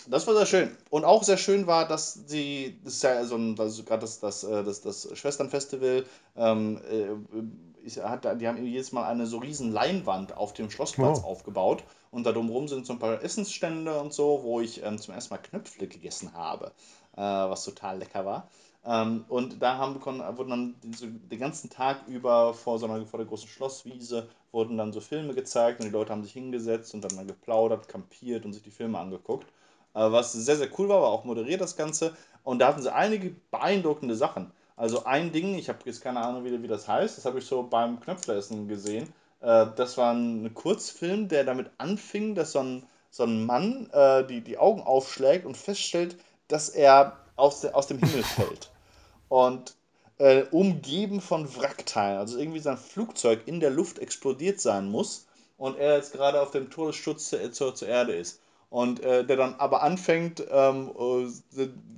Das 0.07 0.27
war 0.27 0.35
sehr 0.35 0.47
schön. 0.47 0.77
Und 0.91 1.05
auch 1.05 1.23
sehr 1.23 1.37
schön 1.37 1.67
war, 1.67 1.87
dass 1.87 2.15
sie, 2.27 2.79
das 2.83 2.95
ist 2.95 3.03
ja 3.03 3.25
so 3.25 3.37
ein, 3.37 3.57
gerade 3.57 4.01
das, 4.01 4.21
das, 4.21 4.45
äh, 4.45 4.65
das, 4.65 4.81
das 4.81 5.09
Schwesternfestival, 5.13 6.07
ähm, 6.37 6.81
äh, 6.91 8.01
hat, 8.03 8.41
die 8.41 8.49
haben 8.49 8.65
jedes 8.65 8.93
Mal 8.93 9.05
eine 9.05 9.27
so 9.27 9.39
riesen 9.39 9.73
Leinwand 9.73 10.37
auf 10.37 10.53
dem 10.53 10.71
Schlossplatz 10.71 11.21
oh. 11.23 11.27
aufgebaut. 11.27 11.85
Und 12.11 12.25
da 12.25 12.33
drumherum 12.33 12.69
sind 12.69 12.87
so 12.87 12.95
ein 12.95 12.99
paar 12.99 13.23
Essensstände 13.23 14.01
und 14.01 14.13
so, 14.13 14.41
wo 14.43 14.61
ich 14.61 14.83
ähm, 14.83 14.99
zum 14.99 15.15
ersten 15.15 15.35
Mal 15.35 15.39
Knöpfle 15.39 15.89
gegessen 15.89 16.33
habe, 16.35 16.73
äh, 17.17 17.21
was 17.21 17.65
total 17.65 17.99
lecker 17.99 18.25
war. 18.25 18.49
Ähm, 18.85 19.25
und 19.29 19.61
da 19.63 19.77
haben, 19.77 20.03
wurden 20.05 20.51
dann 20.51 20.75
den 20.83 21.41
ganzen 21.41 21.71
Tag 21.71 22.07
über 22.07 22.55
vor, 22.55 22.79
so 22.79 22.87
einer, 22.87 23.05
vor 23.07 23.19
der 23.19 23.27
großen 23.27 23.49
Schlosswiese 23.49 24.29
wurden 24.53 24.79
dann 24.79 24.93
so 24.93 25.01
Filme 25.01 25.35
gezeigt 25.35 25.81
und 25.81 25.87
die 25.87 25.93
Leute 25.93 26.13
haben 26.13 26.23
sich 26.23 26.33
hingesetzt 26.33 26.95
und 26.95 27.03
dann 27.03 27.15
mal 27.15 27.27
geplaudert, 27.27 27.89
kampiert 27.89 28.45
und 28.45 28.53
sich 28.53 28.63
die 28.63 28.71
Filme 28.71 28.99
angeguckt. 28.99 29.47
Äh, 29.95 30.11
was 30.13 30.33
sehr, 30.33 30.57
sehr 30.57 30.69
cool 30.79 30.89
war, 30.89 31.03
war 31.03 31.11
auch 31.11 31.25
moderiert 31.25 31.61
das 31.61 31.77
Ganze. 31.77 32.17
Und 32.45 32.61
da 32.61 32.69
hatten 32.69 32.83
sie 32.83 32.93
einige 32.93 33.35
beeindruckende 33.51 34.17
Sachen. 34.17 34.53
Also 34.77 35.05
ein 35.05 35.33
Ding, 35.33 35.57
ich 35.59 35.69
habe 35.69 35.81
jetzt 35.85 36.01
keine 36.03 36.21
Ahnung, 36.21 36.45
wie, 36.45 36.63
wie 36.63 36.69
das 36.69 36.87
heißt, 36.89 37.19
das 37.19 37.25
habe 37.25 37.41
ich 37.41 37.47
so 37.47 37.65
beim 37.65 38.01
Knöpflessen 38.01 38.69
gesehen. 38.69 39.13
Äh, 39.41 39.67
das 39.77 39.99
war 39.99 40.15
ein 40.15 40.55
Kurzfilm, 40.55 41.29
der 41.29 41.45
damit 41.45 41.71
anfing, 41.79 42.35
dass 42.35 42.53
so 42.53 42.61
ein, 42.61 42.87
so 43.11 43.25
ein 43.25 43.45
Mann 43.45 43.91
äh, 43.93 44.25
die, 44.27 44.41
die 44.41 44.59
Augen 44.59 44.83
aufschlägt 44.83 45.47
und 45.47 45.57
feststellt, 45.57 46.17
dass 46.49 46.69
er 46.69 47.19
aus, 47.39 47.61
de, 47.61 47.73
aus 47.73 47.87
dem 47.87 47.99
Himmel 47.99 48.23
fällt. 48.23 48.71
Und 49.29 49.75
äh, 50.19 50.43
umgeben 50.51 51.21
von 51.21 51.55
Wrackteilen. 51.57 52.19
Also 52.19 52.39
irgendwie 52.39 52.61
sein 52.61 52.77
Flugzeug 52.77 53.43
in 53.47 53.61
der 53.61 53.71
Luft 53.71 53.99
explodiert 53.99 54.61
sein 54.61 54.89
muss 54.91 55.27
und 55.57 55.79
er 55.79 55.97
jetzt 55.97 56.13
gerade 56.13 56.41
auf 56.41 56.51
dem 56.51 56.71
Todesschutz 56.71 57.35
zur, 57.53 57.75
zur 57.75 57.89
Erde 57.89 58.15
ist. 58.15 58.41
Und 58.71 59.03
äh, 59.03 59.25
der 59.25 59.37
dann 59.37 59.55
aber 59.55 59.83
anfängt, 59.83 60.45
ähm, 60.51 60.91
äh, 60.91 61.27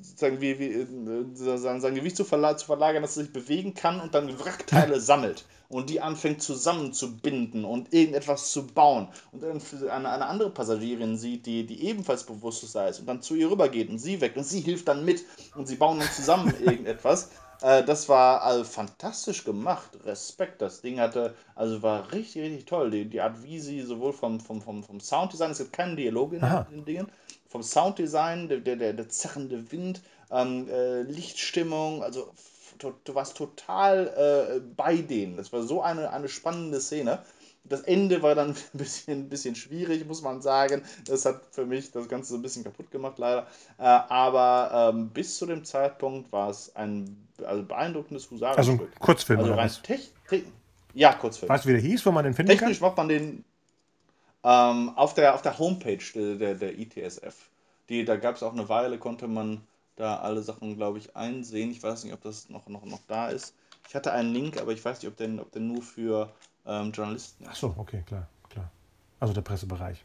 sozusagen 0.03 0.41
wie, 0.41 0.59
wie, 0.59 0.69
äh, 0.69 0.87
sein, 1.35 1.81
sein 1.81 1.95
Gewicht 1.95 2.17
zu, 2.17 2.25
verla 2.25 2.57
zu 2.57 2.67
verlagern, 2.67 3.03
dass 3.03 3.17
er 3.17 3.25
sich 3.25 3.33
bewegen 3.33 3.75
kann 3.75 4.01
und 4.01 4.15
dann 4.15 4.39
Wrackteile 4.39 5.01
sammelt. 5.01 5.45
Und 5.69 5.89
die 5.91 6.01
anfängt 6.01 6.43
zusammenzubinden 6.43 7.65
und 7.65 7.93
irgendetwas 7.93 8.51
zu 8.51 8.67
bauen. 8.67 9.09
Und 9.31 9.43
dann 9.43 9.61
eine, 9.89 10.09
eine 10.11 10.27
andere 10.27 10.51
Passagierin 10.51 11.17
sieht, 11.17 11.47
die, 11.47 11.65
die 11.65 11.85
ebenfalls 11.87 12.25
bewusstlos 12.25 12.75
ist 12.91 13.01
und 13.01 13.07
dann 13.07 13.23
zu 13.23 13.35
ihr 13.37 13.51
rübergeht 13.51 13.89
und 13.89 13.99
sie 13.99 14.21
weg 14.21 14.33
und 14.37 14.45
sie 14.45 14.61
hilft 14.61 14.89
dann 14.89 15.05
mit. 15.05 15.25
Und 15.55 15.67
sie 15.67 15.77
bauen 15.77 15.99
dann 15.99 16.11
zusammen 16.11 16.55
irgendetwas. 16.61 17.31
Äh, 17.63 17.85
das 17.85 18.09
war 18.09 18.43
also 18.43 18.65
fantastisch 18.65 19.45
gemacht. 19.45 19.91
Respekt. 20.05 20.63
Das 20.63 20.81
Ding 20.81 21.01
hatte, 21.01 21.35
also 21.55 21.83
war 21.83 22.13
richtig, 22.13 22.43
richtig 22.43 22.65
toll. 22.67 22.91
Die, 22.91 23.05
die 23.05 23.21
Art, 23.21 23.43
wie 23.43 23.61
sie 23.61 23.83
sowohl 23.83 24.13
vom, 24.13 24.41
vom, 24.41 24.61
vom, 24.63 24.83
vom 24.83 25.01
Sounddesign, 25.01 25.51
es 25.51 25.59
gibt 25.59 25.73
keinen 25.73 25.97
Dialog 25.97 26.33
in 26.33 26.43
Aha. 26.43 26.67
den 26.71 26.85
Dingen, 26.85 27.09
vom 27.49 27.63
Sounddesign, 27.63 28.49
der, 28.49 28.61
der, 28.61 28.93
der 28.93 29.09
zerrende 29.09 29.71
Wind, 29.73 30.03
ähm, 30.31 30.69
äh, 30.69 31.03
Lichtstimmung, 31.03 32.03
also 32.03 32.33
du 32.79 33.15
warst 33.15 33.37
total 33.37 34.09
äh, 34.57 34.61
bei 34.77 34.97
denen. 34.97 35.37
Das 35.37 35.53
war 35.53 35.63
so 35.63 35.83
eine, 35.83 36.11
eine 36.13 36.29
spannende 36.29 36.81
Szene. 36.81 37.23
Das 37.65 37.83
Ende 37.83 38.23
war 38.23 38.35
dann 38.35 38.51
ein 38.75 38.79
bisschen, 38.79 39.21
ein 39.21 39.29
bisschen 39.29 39.55
schwierig, 39.55 40.07
muss 40.07 40.23
man 40.23 40.43
sagen. 40.43 40.83
Das 41.07 41.25
hat 41.25 41.43
für 41.51 41.67
mich 41.67 41.91
das 41.93 42.09
Ganze 42.09 42.31
so 42.31 42.37
ein 42.37 42.43
bisschen 42.43 42.65
kaputt 42.65 42.91
gemacht, 42.91 43.19
leider. 43.19 43.47
Äh, 43.79 43.83
aber 43.83 44.93
ähm, 44.93 45.11
bis 45.11 45.39
zu 45.39 45.47
dem 45.47 45.65
Zeitpunkt 45.65 46.33
war 46.33 46.51
es 46.51 46.75
ein 46.75 47.29
also 47.45 47.63
beeindruckendes 47.63 48.31
Husaren. 48.31 48.57
Also 48.57 48.73
ein 48.73 48.89
Kurzfilm 48.99 49.41
also 49.41 49.55
rein 49.55 49.71
Ja, 50.95 51.15
Kurzfilm. 51.15 51.49
Weißt 51.49 51.65
du, 51.65 51.69
wie 51.69 51.73
der 51.73 51.83
hieß, 51.83 52.05
wo 52.07 52.11
man 52.11 52.25
den 52.25 52.35
finden 52.35 52.53
Technisch 52.53 52.81
kann? 52.81 52.89
macht 52.89 52.97
man 52.97 53.09
den 53.09 53.45
ähm, 54.43 54.93
auf, 54.97 55.15
der, 55.15 55.35
auf 55.35 55.43
der 55.43 55.59
Homepage 55.59 56.05
der, 56.15 56.37
der, 56.37 56.55
der 56.55 56.79
ITSF. 56.79 57.35
Die, 57.89 58.05
da 58.05 58.17
gab 58.17 58.37
es 58.37 58.43
auch 58.43 58.53
eine 58.53 58.69
Weile, 58.69 58.99
konnte 58.99 59.29
man 59.29 59.63
da 59.97 60.17
alle 60.17 60.43
Sachen, 60.43 60.77
glaube 60.77 60.99
ich, 60.99 61.15
einsehen. 61.17 61.71
Ich 61.71 61.83
weiß 61.83 62.05
nicht, 62.05 62.15
ob 62.15 62.23
das 62.23 62.49
noch, 62.49 62.67
noch, 62.69 62.85
noch 62.85 63.01
da 63.07 63.29
ist. 63.29 63.55
Ich 63.89 63.95
hatte 63.95 64.13
einen 64.13 64.33
Link, 64.33 64.61
aber 64.61 64.73
ich 64.73 64.85
weiß 64.85 65.03
nicht, 65.03 65.11
ob 65.11 65.17
der, 65.17 65.29
ob 65.41 65.51
der 65.53 65.61
nur 65.61 65.83
für 65.83 66.33
ähm, 66.67 66.93
Journalisten 66.93 67.45
ist. 67.45 67.51
Ach 67.51 67.57
so, 67.57 67.75
okay, 67.77 68.03
klar, 68.07 68.29
klar. 68.49 68.71
Also 69.19 69.35
der 69.35 69.43
Pressebereich. 69.43 70.05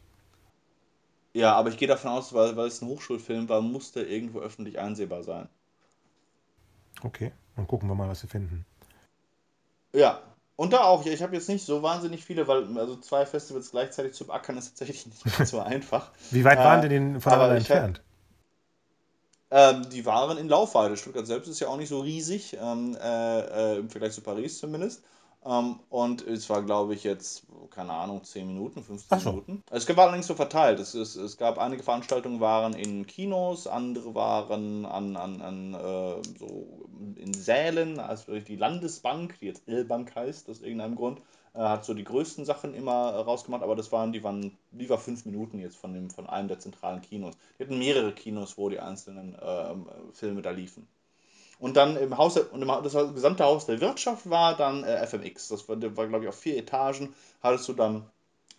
Ja, 1.32 1.54
aber 1.54 1.68
ich 1.68 1.76
gehe 1.76 1.88
davon 1.88 2.10
aus, 2.10 2.32
weil, 2.32 2.56
weil 2.56 2.66
es 2.68 2.80
ein 2.80 2.88
Hochschulfilm 2.88 3.48
war, 3.48 3.60
muss 3.60 3.92
der 3.92 4.08
irgendwo 4.08 4.40
öffentlich 4.40 4.78
einsehbar 4.78 5.22
sein. 5.22 5.48
Okay, 7.02 7.32
dann 7.56 7.66
gucken 7.66 7.88
wir 7.88 7.94
mal, 7.94 8.08
was 8.08 8.22
wir 8.22 8.30
finden. 8.30 8.64
Ja, 9.92 10.22
und 10.56 10.72
da 10.72 10.84
auch, 10.84 11.04
ich 11.04 11.22
habe 11.22 11.36
jetzt 11.36 11.50
nicht 11.50 11.66
so 11.66 11.82
wahnsinnig 11.82 12.24
viele, 12.24 12.48
weil 12.48 12.78
also 12.78 12.96
zwei 12.96 13.26
Festivals 13.26 13.70
gleichzeitig 13.70 14.14
zu 14.14 14.26
beackern 14.26 14.56
ist 14.56 14.70
tatsächlich 14.70 15.06
nicht 15.06 15.46
so 15.46 15.60
einfach. 15.60 16.10
Wie 16.30 16.44
weit 16.44 16.58
waren 16.58 16.82
äh, 16.82 16.88
denn 16.88 17.20
voneinander 17.20 17.56
entfernt? 17.56 18.00
Ähm, 19.50 19.88
die 19.90 20.04
waren 20.06 20.38
in 20.38 20.48
Laufweite. 20.48 20.96
Stuttgart 20.96 21.26
selbst 21.26 21.48
ist 21.48 21.60
ja 21.60 21.68
auch 21.68 21.76
nicht 21.76 21.90
so 21.90 22.00
riesig, 22.00 22.56
ähm, 22.60 22.96
äh, 23.00 23.74
äh, 23.74 23.78
im 23.78 23.90
Vergleich 23.90 24.12
zu 24.12 24.22
Paris 24.22 24.58
zumindest. 24.58 25.04
Ähm, 25.46 25.78
und 25.90 26.26
es 26.26 26.50
war, 26.50 26.62
glaube 26.62 26.94
ich, 26.94 27.04
jetzt, 27.04 27.46
keine 27.70 27.92
Ahnung, 27.92 28.24
10 28.24 28.48
Minuten, 28.48 28.82
15 28.82 29.18
so. 29.20 29.30
Minuten. 29.30 29.62
Es 29.70 29.88
war 29.88 30.04
allerdings 30.04 30.26
so 30.26 30.34
verteilt. 30.34 30.80
Es, 30.80 30.94
es, 30.94 31.14
es 31.14 31.36
gab 31.36 31.58
einige 31.58 31.84
Veranstaltungen 31.84 32.40
waren 32.40 32.74
in 32.74 33.06
Kinos, 33.06 33.66
andere 33.66 34.14
waren 34.14 34.84
an, 34.84 35.16
an, 35.16 35.40
an 35.40 35.74
äh, 35.74 36.22
so 36.38 36.88
in 37.14 37.32
Sälen, 37.32 38.00
also 38.00 38.38
die 38.40 38.56
Landesbank, 38.56 39.38
die 39.40 39.46
jetzt 39.46 39.68
L-Bank 39.68 40.14
heißt, 40.16 40.50
aus 40.50 40.60
irgendeinem 40.60 40.96
Grund, 40.96 41.20
äh, 41.54 41.60
hat 41.60 41.84
so 41.84 41.94
die 41.94 42.04
größten 42.04 42.44
Sachen 42.44 42.74
immer 42.74 43.10
rausgemacht, 43.14 43.62
aber 43.62 43.76
das 43.76 43.92
waren, 43.92 44.12
die 44.12 44.24
waren 44.24 44.58
lieber 44.72 44.98
fünf 44.98 45.26
Minuten 45.26 45.60
jetzt 45.60 45.76
von, 45.76 45.94
dem, 45.94 46.10
von 46.10 46.26
einem 46.26 46.48
der 46.48 46.58
zentralen 46.58 47.02
Kinos. 47.02 47.36
Die 47.58 47.64
hatten 47.64 47.78
mehrere 47.78 48.12
Kinos, 48.12 48.58
wo 48.58 48.68
die 48.68 48.80
einzelnen 48.80 49.36
äh, 49.36 49.74
Filme 50.12 50.42
da 50.42 50.50
liefen. 50.50 50.88
Und 51.58 51.76
dann 51.76 51.96
im 51.96 52.18
Haus, 52.18 52.36
und 52.36 52.60
im, 52.60 52.68
das 52.68 52.92
gesamte 53.14 53.44
Haus 53.44 53.66
der 53.66 53.80
Wirtschaft 53.80 54.28
war 54.28 54.56
dann 54.56 54.84
äh, 54.84 55.06
FMX. 55.06 55.48
Das 55.48 55.68
war, 55.68 55.80
war 55.96 56.06
glaube 56.06 56.24
ich, 56.24 56.28
auf 56.28 56.38
vier 56.38 56.58
Etagen. 56.58 57.14
Hattest 57.42 57.68
du 57.68 57.72
dann, 57.72 58.04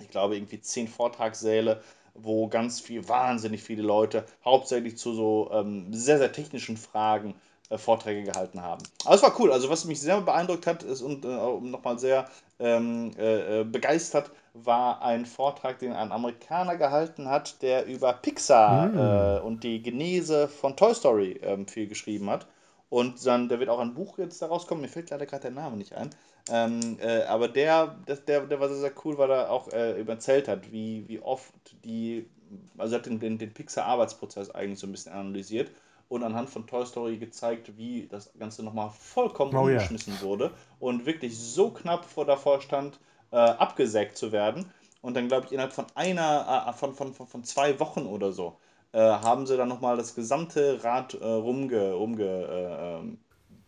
ich 0.02 0.10
glaube, 0.10 0.36
irgendwie 0.36 0.62
zehn 0.62 0.88
Vortragssäle, 0.88 1.82
wo 2.16 2.48
ganz 2.48 2.80
viel, 2.80 3.08
wahnsinnig 3.08 3.62
viele 3.62 3.84
Leute, 3.84 4.26
hauptsächlich 4.44 4.98
zu 4.98 5.14
so 5.14 5.50
ähm, 5.54 5.94
sehr, 5.94 6.18
sehr 6.18 6.32
technischen 6.32 6.78
Fragen 6.78 7.36
äh, 7.70 7.78
Vorträge 7.78 8.24
gehalten 8.24 8.62
haben. 8.62 8.82
Aber 9.06 9.14
es 9.14 9.22
war 9.22 9.40
cool. 9.40 9.52
Also, 9.52 9.70
was 9.70 9.86
mich 9.86 10.02
sehr 10.02 10.22
beeindruckt 10.22 10.66
hat 10.66 10.82
ist 10.82 11.02
und 11.02 11.24
äh, 11.24 11.28
nochmal 11.28 12.00
sehr 12.00 12.28
ähm, 12.60 13.12
äh, 13.20 13.62
äh, 13.62 13.64
begeistert, 13.64 14.32
war 14.54 15.04
ein 15.04 15.28
Vortrag, 15.28 15.78
den 15.78 15.94
ein 15.94 16.12
Amerikaner 16.12 16.78
gehalten 16.78 17.30
hat, 17.30 17.62
der 17.62 17.86
über 17.86 18.14
Pixar 18.14 18.88
mm. 18.88 19.46
und 19.46 19.64
die 19.64 19.84
Genese 19.84 20.48
von 20.48 20.76
Toy 20.76 20.96
Story 20.96 21.40
ähm, 21.44 21.68
viel 21.68 21.86
geschrieben 21.88 22.28
hat. 22.32 22.48
Und 22.90 23.26
dann, 23.26 23.50
der 23.50 23.60
wird 23.60 23.70
auch 23.70 23.80
ein 23.80 23.94
Buch 23.94 24.18
jetzt 24.18 24.42
daraus 24.42 24.66
kommen, 24.66 24.82
mir 24.82 24.88
fällt 24.88 25.10
leider 25.10 25.26
gerade 25.26 25.44
der 25.44 25.52
Name 25.52 25.76
nicht 25.76 25.94
ein. 25.94 26.10
Ähm, 26.50 26.98
äh, 27.02 27.24
aber 27.24 27.50
der, 27.50 27.98
das, 28.06 28.24
der, 28.24 28.46
der 28.46 28.60
war 28.60 28.70
sehr, 28.70 28.78
sehr 28.78 28.94
cool, 29.04 29.18
weil 29.18 29.30
er 29.30 29.52
auch 29.52 29.68
äh, 29.70 30.02
erzählt 30.04 30.48
hat, 30.48 30.72
wie, 30.72 31.04
wie 31.08 31.20
oft 31.20 31.54
die, 31.84 32.30
also 32.78 32.96
hat 32.96 33.06
den, 33.06 33.20
den, 33.20 33.38
den 33.38 33.54
Pixar-Arbeitsprozess 33.54 34.52
eigentlich 34.52 34.80
so 34.80 34.88
ein 34.88 34.92
bisschen 34.92 35.12
analysiert 35.12 35.72
und 36.10 36.24
anhand 36.24 36.50
von 36.50 36.66
Toy 36.66 36.86
Story 36.86 37.18
gezeigt, 37.18 37.78
wie 37.78 38.08
das 38.08 38.32
Ganze 38.40 38.64
nochmal 38.64 38.92
vollkommen 38.92 39.54
oh, 39.56 39.62
umgeschmissen 39.62 40.14
yeah. 40.14 40.22
wurde 40.22 40.52
und 40.80 41.06
wirklich 41.06 41.38
so 41.38 41.72
knapp 41.72 42.06
vor 42.06 42.26
davor 42.26 42.62
stand, 42.62 43.00
äh, 43.32 43.36
abgesägt 43.36 44.18
zu 44.18 44.32
werden. 44.32 44.72
Und 45.02 45.16
dann, 45.16 45.28
glaube 45.28 45.46
ich, 45.46 45.52
innerhalb 45.52 45.74
von 45.74 45.86
einer, 45.96 46.68
äh, 46.70 46.74
von, 46.74 46.94
von, 46.94 47.14
von, 47.14 47.28
von 47.28 47.44
zwei 47.44 47.80
Wochen 47.80 48.06
oder 48.06 48.32
so, 48.32 48.58
äh, 48.92 49.00
haben 49.00 49.46
sie 49.46 49.58
dann 49.58 49.70
nochmal 49.70 49.98
das 49.98 50.16
gesamte 50.16 50.84
Rad 50.84 51.14
äh, 51.14 51.26
rumge. 51.26 51.94
rumge 51.94 52.24
äh, 52.24 52.98
ähm, 53.00 53.20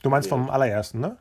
du 0.01 0.09
meinst 0.09 0.29
vom 0.29 0.49
allerersten, 0.49 0.99
ne? 0.99 1.17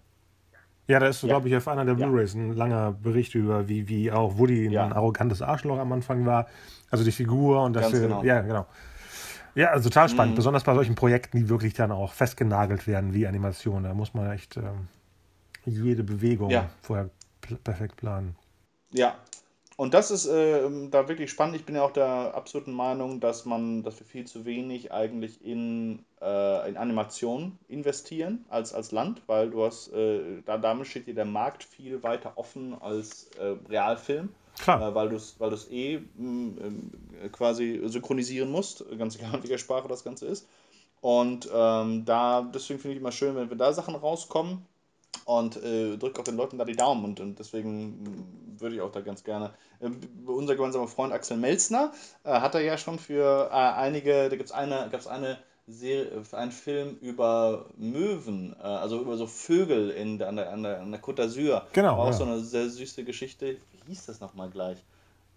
Ja, 0.86 0.98
da 0.98 1.08
ist, 1.08 1.22
ja. 1.22 1.28
glaube 1.28 1.48
ich, 1.48 1.56
auf 1.56 1.68
einer 1.68 1.84
der 1.84 1.94
Blu-Rays 1.94 2.34
ein 2.34 2.54
langer 2.54 2.92
Bericht 2.92 3.34
über, 3.34 3.68
wie, 3.68 3.88
wie 3.88 4.10
auch 4.10 4.38
Woody 4.38 4.66
ein 4.66 4.72
ja. 4.72 4.90
arrogantes 4.90 5.42
Arschloch 5.42 5.78
am 5.78 5.92
Anfang 5.92 6.24
war. 6.24 6.46
Also 6.90 7.04
die 7.04 7.12
Figur 7.12 7.62
und 7.62 7.74
das. 7.74 7.92
Genau. 7.92 8.22
Ja, 8.24 8.40
genau. 8.40 8.66
Ja, 9.54 9.68
also 9.68 9.90
total 9.90 10.08
spannend, 10.08 10.32
mhm. 10.32 10.36
besonders 10.36 10.64
bei 10.64 10.72
solchen 10.72 10.94
Projekten, 10.94 11.36
die 11.36 11.48
wirklich 11.48 11.74
dann 11.74 11.92
auch 11.92 12.12
festgenagelt 12.12 12.86
werden 12.86 13.12
wie 13.12 13.26
Animation. 13.26 13.82
Da 13.82 13.92
muss 13.92 14.14
man 14.14 14.30
echt 14.30 14.56
ähm, 14.56 14.88
jede 15.66 16.04
Bewegung 16.04 16.48
ja. 16.48 16.70
vorher 16.80 17.10
perfekt 17.64 17.96
planen. 17.96 18.36
Ja, 18.92 19.16
und 19.78 19.94
das 19.94 20.10
ist 20.10 20.26
äh, 20.26 20.68
da 20.90 21.08
wirklich 21.08 21.30
spannend. 21.30 21.54
Ich 21.54 21.64
bin 21.64 21.76
ja 21.76 21.84
auch 21.84 21.92
der 21.92 22.34
absoluten 22.34 22.72
Meinung, 22.72 23.20
dass 23.20 23.44
man, 23.44 23.84
dass 23.84 24.00
wir 24.00 24.06
viel 24.06 24.26
zu 24.26 24.44
wenig 24.44 24.90
eigentlich 24.90 25.44
in, 25.44 26.04
äh, 26.20 26.68
in 26.68 26.76
Animation 26.76 27.56
investieren 27.68 28.44
als, 28.48 28.74
als 28.74 28.90
Land, 28.90 29.22
weil 29.28 29.50
du 29.50 29.64
hast, 29.64 29.92
äh, 29.92 30.42
da 30.44 30.58
damit 30.58 30.88
steht 30.88 31.06
dir 31.06 31.14
der 31.14 31.26
Markt 31.26 31.62
viel 31.62 32.02
weiter 32.02 32.32
offen 32.34 32.74
als 32.82 33.30
äh, 33.38 33.54
Realfilm. 33.68 34.30
Klar. 34.58 34.82
Äh, 34.82 34.94
weil 34.96 35.10
du 35.10 35.14
es 35.14 35.36
weil 35.38 35.56
eh 35.70 36.00
mh, 36.16 36.60
äh, 37.22 37.28
quasi 37.28 37.80
synchronisieren 37.84 38.50
musst, 38.50 38.84
ganz 38.98 39.14
egal 39.14 39.32
in 39.34 39.44
welcher 39.44 39.58
Sprache 39.58 39.86
das 39.86 40.02
Ganze 40.02 40.26
ist. 40.26 40.48
Und 41.00 41.48
ähm, 41.54 42.04
da, 42.04 42.42
deswegen 42.52 42.80
finde 42.80 42.96
ich 42.96 43.00
immer 43.00 43.12
schön, 43.12 43.36
wenn 43.36 43.48
wir 43.48 43.56
da 43.56 43.72
Sachen 43.72 43.94
rauskommen 43.94 44.66
und 45.28 45.62
äh, 45.62 45.98
drücke 45.98 46.20
auch 46.20 46.24
den 46.24 46.36
Leuten 46.36 46.56
da 46.56 46.64
die 46.64 46.74
Daumen 46.74 47.04
und, 47.04 47.20
und 47.20 47.38
deswegen 47.38 48.56
würde 48.58 48.76
ich 48.76 48.80
auch 48.80 48.90
da 48.90 49.02
ganz 49.02 49.24
gerne. 49.24 49.50
Äh, 49.78 49.90
unser 50.24 50.56
gemeinsamer 50.56 50.88
Freund 50.88 51.12
Axel 51.12 51.36
Melzner 51.36 51.92
äh, 52.24 52.30
hat 52.30 52.54
er 52.54 52.62
ja 52.62 52.78
schon 52.78 52.98
für 52.98 53.50
äh, 53.52 53.54
einige, 53.54 54.30
da 54.30 54.36
gibt 54.36 54.48
es 54.48 54.52
eine, 54.52 54.88
gab's 54.90 55.06
eine 55.06 55.36
Serie, 55.66 56.22
einen 56.32 56.50
Film 56.50 56.96
über 57.02 57.66
Möwen, 57.76 58.56
äh, 58.58 58.62
also 58.62 59.02
über 59.02 59.18
so 59.18 59.26
Vögel 59.26 59.90
in, 59.90 60.22
an, 60.22 60.36
der, 60.36 60.50
an, 60.50 60.62
der, 60.62 60.80
an 60.80 60.92
der 60.92 61.02
Côte 61.02 61.20
d'Azur. 61.22 61.64
Genau. 61.74 61.98
War 61.98 62.04
auch 62.04 62.06
ja. 62.06 62.12
so 62.14 62.24
eine 62.24 62.40
sehr 62.40 62.70
süße 62.70 63.04
Geschichte. 63.04 63.58
Wie 63.70 63.88
hieß 63.88 64.06
das 64.06 64.20
nochmal 64.20 64.48
gleich? 64.48 64.78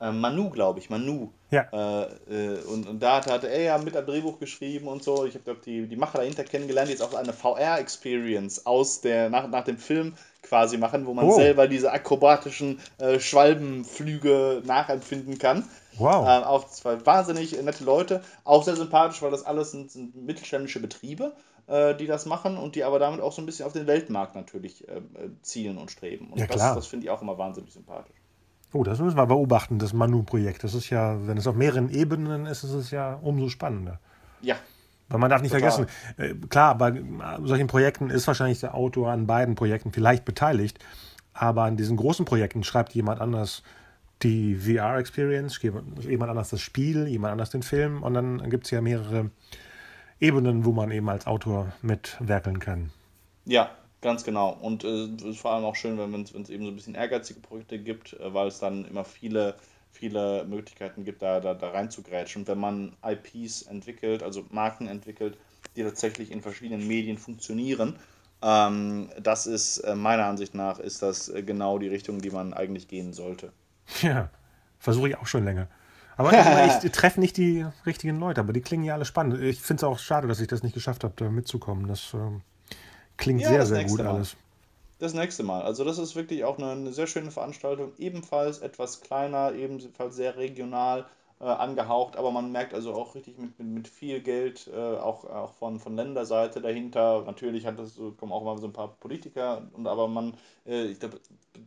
Äh, 0.02 0.12
Manu, 0.12 0.50
glaube 0.50 0.80
ich, 0.80 0.90
Manu. 0.90 1.30
Ja. 1.52 1.68
Äh, 1.72 2.56
äh, 2.56 2.64
und, 2.64 2.88
und 2.88 3.00
da 3.02 3.24
hatte 3.24 3.50
er 3.50 3.62
ja 3.62 3.78
mit 3.78 3.96
am 3.96 4.06
Drehbuch 4.06 4.40
geschrieben 4.40 4.88
und 4.88 5.04
so. 5.04 5.26
Ich 5.26 5.36
habe 5.36 5.58
die, 5.64 5.88
die 5.88 5.96
Macher 5.96 6.18
dahinter 6.18 6.44
kennengelernt, 6.44 6.90
die 6.90 6.94
jetzt 6.94 7.04
auch 7.04 7.14
eine 7.14 7.34
VR-Experience 7.34 8.66
aus 8.66 9.02
der, 9.02 9.30
nach, 9.30 9.48
nach 9.48 9.64
dem 9.64 9.78
Film 9.78 10.14
quasi 10.42 10.78
machen, 10.78 11.06
wo 11.06 11.14
man 11.14 11.26
oh. 11.26 11.36
selber 11.36 11.68
diese 11.68 11.92
akrobatischen 11.92 12.80
äh, 12.98 13.20
Schwalbenflüge 13.20 14.64
nachempfinden 14.66 15.38
kann. 15.38 15.66
Wow. 15.98 16.26
Ähm, 16.28 16.44
auch 16.46 16.68
zwei 16.70 17.06
wahnsinnig 17.06 17.62
nette 17.62 17.84
Leute, 17.84 18.24
auch 18.44 18.64
sehr 18.64 18.76
sympathisch, 18.76 19.22
weil 19.22 19.32
das 19.32 19.46
alles 19.46 19.72
sind, 19.72 19.92
sind 19.92 20.16
mittelständische 20.16 20.80
Betriebe, 20.80 21.34
äh, 21.68 21.94
die 21.96 22.08
das 22.08 22.26
machen 22.26 22.58
und 22.58 22.76
die 22.76 22.84
aber 22.84 22.98
damit 22.98 23.22
auch 23.22 23.34
so 23.34 23.42
ein 23.42 23.46
bisschen 23.46 23.68
auf 23.68 23.74
den 23.74 23.86
Weltmarkt 23.86 24.36
natürlich 24.36 24.88
äh, 24.88 25.02
zielen 25.44 25.78
und 25.78 25.92
streben. 25.92 26.32
Und 26.32 26.40
ja, 26.40 26.48
das, 26.48 26.58
das 26.58 26.88
finde 26.88 27.06
ich 27.06 27.12
auch 27.12 27.22
immer 27.22 27.38
wahnsinnig 27.38 27.72
sympathisch. 27.72 28.21
Oh, 28.74 28.84
das 28.84 29.00
müssen 29.00 29.18
wir 29.18 29.26
beobachten, 29.26 29.80
das 29.80 29.94
Manu-Projekt. 29.94 30.64
Das 30.64 30.74
ist 30.74 30.90
ja, 30.90 31.28
wenn 31.28 31.38
es 31.38 31.48
auf 31.48 31.56
mehreren 31.56 31.90
Ebenen 31.90 32.46
ist, 32.46 32.64
ist 32.64 32.72
es 32.72 32.92
ja 32.92 33.16
umso 33.22 33.50
spannender. 33.50 34.00
Ja. 34.42 34.56
Weil 35.10 35.20
man 35.20 35.30
darf 35.30 35.42
nicht 35.42 35.52
Total. 35.54 35.72
vergessen, 35.72 35.88
äh, 36.18 36.48
klar, 36.48 36.78
bei 36.78 37.02
solchen 37.44 37.68
Projekten 37.68 38.10
ist 38.10 38.28
wahrscheinlich 38.28 38.62
der 38.62 38.76
Autor 38.76 39.12
an 39.12 39.28
beiden 39.28 39.56
Projekten 39.56 39.92
vielleicht 39.92 40.24
beteiligt, 40.24 40.80
aber 41.34 41.64
an 41.64 41.76
diesen 41.76 41.98
großen 41.98 42.24
Projekten 42.24 42.64
schreibt 42.64 42.94
jemand 42.94 43.20
anders 43.20 43.62
die 44.24 44.56
VR-Experience, 44.56 45.60
jemand 45.62 46.30
anders 46.30 46.50
das 46.50 46.62
Spiel, 46.62 47.08
jemand 47.08 47.34
anders 47.34 47.50
den 47.50 47.64
Film 47.64 48.04
und 48.04 48.14
dann 48.14 48.50
gibt 48.50 48.66
es 48.66 48.72
ja 48.72 48.80
mehrere 48.80 49.32
Ebenen, 50.20 50.64
wo 50.64 50.72
man 50.72 50.92
eben 50.92 51.10
als 51.10 51.28
Autor 51.28 51.74
mitwerkeln 51.82 52.60
kann. 52.60 52.92
Ja, 53.46 53.72
ganz 54.02 54.24
genau. 54.24 54.52
Und 54.52 54.84
es 54.84 55.22
äh, 55.24 55.30
ist 55.30 55.40
vor 55.40 55.54
allem 55.54 55.66
auch 55.66 55.76
schön, 55.76 55.98
wenn 55.98 56.22
es 56.22 56.50
eben 56.50 56.66
so 56.66 56.72
ein 56.72 56.76
bisschen 56.76 56.96
ehrgeizige 56.96 57.40
Projekte 57.40 57.80
gibt, 57.80 58.14
äh, 58.14 58.34
weil 58.34 58.48
es 58.48 58.60
dann 58.60 58.86
immer 58.86 59.06
viele, 59.06 59.56
viele 59.92 60.44
Möglichkeiten 60.46 61.06
gibt, 61.06 61.22
da, 61.22 61.40
da, 61.40 61.54
da 61.54 61.70
reinzugrätschen. 61.70 62.42
Und 62.42 62.48
wenn 62.48 62.60
man 62.60 62.94
IPs 63.06 63.64
entwickelt, 63.64 64.24
also 64.24 64.46
Marken 64.50 64.88
entwickelt, 64.88 65.38
die 65.76 65.84
tatsächlich 65.84 66.32
in 66.32 66.42
verschiedenen 66.42 66.88
Medien 66.88 67.18
funktionieren, 67.18 67.96
ähm, 68.42 69.10
das 69.22 69.46
ist 69.46 69.80
äh, 69.80 69.96
meiner 69.96 70.26
Ansicht 70.26 70.56
nach 70.56 70.80
ist 70.80 71.02
das 71.02 71.30
äh, 71.30 71.44
genau 71.44 71.78
die 71.78 71.88
Richtung, 71.88 72.22
die 72.22 72.32
man 72.32 72.54
eigentlich 72.54 72.88
gehen 72.88 73.14
sollte. 73.14 73.52
Ja, 74.02 74.30
versuche 74.80 75.10
ich 75.10 75.18
auch 75.18 75.28
schon 75.28 75.46
länger. 75.46 75.68
Aber 76.18 76.32
ich, 76.34 76.84
ich 76.84 76.92
treffe 76.96 77.20
nicht 77.20 77.38
die 77.38 77.66
richtigen 77.86 78.20
Leute, 78.20 78.42
aber 78.42 78.54
die 78.54 78.62
klingen 78.62 78.84
ja 78.84 78.96
alle 78.96 79.06
spannend. 79.06 79.42
Ich 79.42 79.62
finde 79.62 79.82
es 79.82 79.84
auch 79.84 80.00
schade, 80.00 80.28
dass 80.28 80.40
ich 80.40 80.48
das 80.48 80.64
nicht 80.64 80.74
geschafft 80.74 81.04
habe, 81.04 81.14
da 81.18 81.30
mitzukommen. 81.30 81.88
Das 81.88 82.14
ähm, 82.14 82.42
klingt 83.18 83.42
ja, 83.42 83.50
sehr, 83.50 83.66
sehr 83.66 83.86
gut 83.86 84.00
Mal. 84.00 84.08
alles. 84.08 84.36
Das 85.00 85.14
nächste 85.14 85.44
Mal. 85.44 85.64
Also 85.64 85.84
das 85.84 85.98
ist 85.98 86.16
wirklich 86.16 86.44
auch 86.44 86.58
eine, 86.58 86.72
eine 86.72 86.94
sehr 86.94 87.08
schöne 87.08 87.32
Veranstaltung. 87.32 87.94
Ebenfalls 87.98 88.60
etwas 88.60 89.02
kleiner, 89.02 89.54
ebenfalls 89.54 90.16
sehr 90.16 90.38
regional 90.38 91.06
äh, 91.42 91.46
angehaucht, 91.46 92.18
aber 92.18 92.32
man 92.32 92.52
merkt 92.52 92.74
also 92.74 92.94
auch 92.94 93.16
richtig 93.16 93.40
mit, 93.40 93.58
mit, 93.58 93.68
mit 93.68 93.88
viel 93.88 94.22
Geld, 94.22 94.70
äh, 94.72 94.78
auch, 94.78 95.26
auch 95.26 95.54
von, 95.54 95.80
von 95.80 95.96
Länderseite 95.96 96.62
dahinter. 96.62 97.24
Natürlich 97.26 97.66
hat 97.66 97.80
das, 97.80 98.00
kommen 98.18 98.32
auch 98.32 98.44
mal 98.44 98.58
so 98.60 98.68
ein 98.68 98.74
paar 98.74 98.90
Politiker, 99.00 99.64
und 99.74 99.88
aber 99.88 100.08
man, 100.08 100.36
äh, 100.68 100.86
ich 100.86 101.00
glaube, 101.00 101.20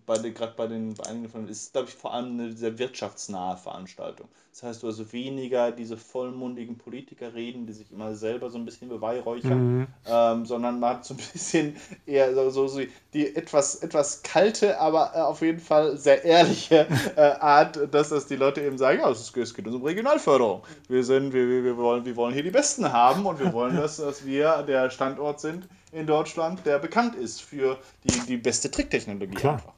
bei 0.07 0.19
gerade 0.19 0.54
bei 0.57 0.66
den 0.66 0.95
bei 0.95 1.07
einigen 1.07 1.28
von 1.28 1.49
ist, 1.49 1.73
glaube 1.73 1.88
ich, 1.88 1.95
vor 1.95 2.14
allem 2.14 2.38
eine 2.38 2.52
sehr 2.52 2.78
wirtschaftsnahe 2.78 3.57
Veranstaltung. 3.57 4.28
Das 4.50 4.62
heißt, 4.62 4.83
du 4.85 4.87
hast 4.88 5.12
weniger 5.12 5.73
diese 5.73 5.97
vollmundigen 5.97 6.78
Politiker 6.78 7.35
reden, 7.35 7.66
die 7.66 7.73
sich 7.73 7.90
immer 7.90 8.14
selber 8.14 8.50
so 8.50 8.59
ein 8.59 8.64
bisschen 8.64 8.88
beweihräuchern, 8.88 9.78
mhm. 9.78 9.87
ähm, 10.07 10.47
sondern 10.47 10.78
man 10.78 10.90
hat 10.90 11.04
so 11.04 11.14
ein 11.14 11.16
bisschen 11.16 11.76
eher 12.07 12.33
so, 12.35 12.50
so, 12.50 12.69
so 12.69 12.81
die 13.14 13.35
etwas, 13.35 13.76
etwas 13.83 14.23
kalte, 14.23 14.78
aber 14.78 15.12
äh, 15.14 15.21
auf 15.23 15.43
jeden 15.43 15.59
Fall 15.59 15.97
sehr 15.97 16.25
ehrliche 16.25 16.87
äh, 17.16 17.21
Art, 17.21 17.93
dass 17.93 18.11
das 18.11 18.26
die 18.26 18.37
Leute 18.37 18.61
eben 18.62 18.78
sagen, 18.78 19.00
ja, 19.00 19.11
es, 19.11 19.37
es 19.37 19.54
geht 19.64 19.73
uns 19.73 19.80
um 19.80 19.87
Regionalförderung. 19.87 20.62
Wir 20.88 21.02
sind, 21.04 21.33
wir, 21.33 21.49
wir, 21.49 21.64
wir, 21.64 21.76
wollen, 21.76 22.04
wir 22.04 22.16
wollen 22.16 22.35
hier 22.35 22.42
die 22.42 22.50
Besten 22.50 22.92
haben 22.92 23.26
und 23.26 23.40
wir 23.40 23.52
wollen, 23.52 23.76
dass, 23.80 23.97
dass 23.97 24.25
wir 24.25 24.62
der 24.62 24.90
Standort 24.90 25.40
sind 25.40 25.66
in 25.92 26.06
Deutschland, 26.06 26.64
der 26.66 26.78
bekannt 26.78 27.14
ist 27.14 27.42
für 27.42 27.78
die, 28.04 28.21
die 28.26 28.37
beste 28.37 28.71
Tricktechnologie 28.71 29.35
Klar. 29.35 29.54
einfach. 29.54 29.73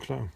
Klar. 0.00 0.28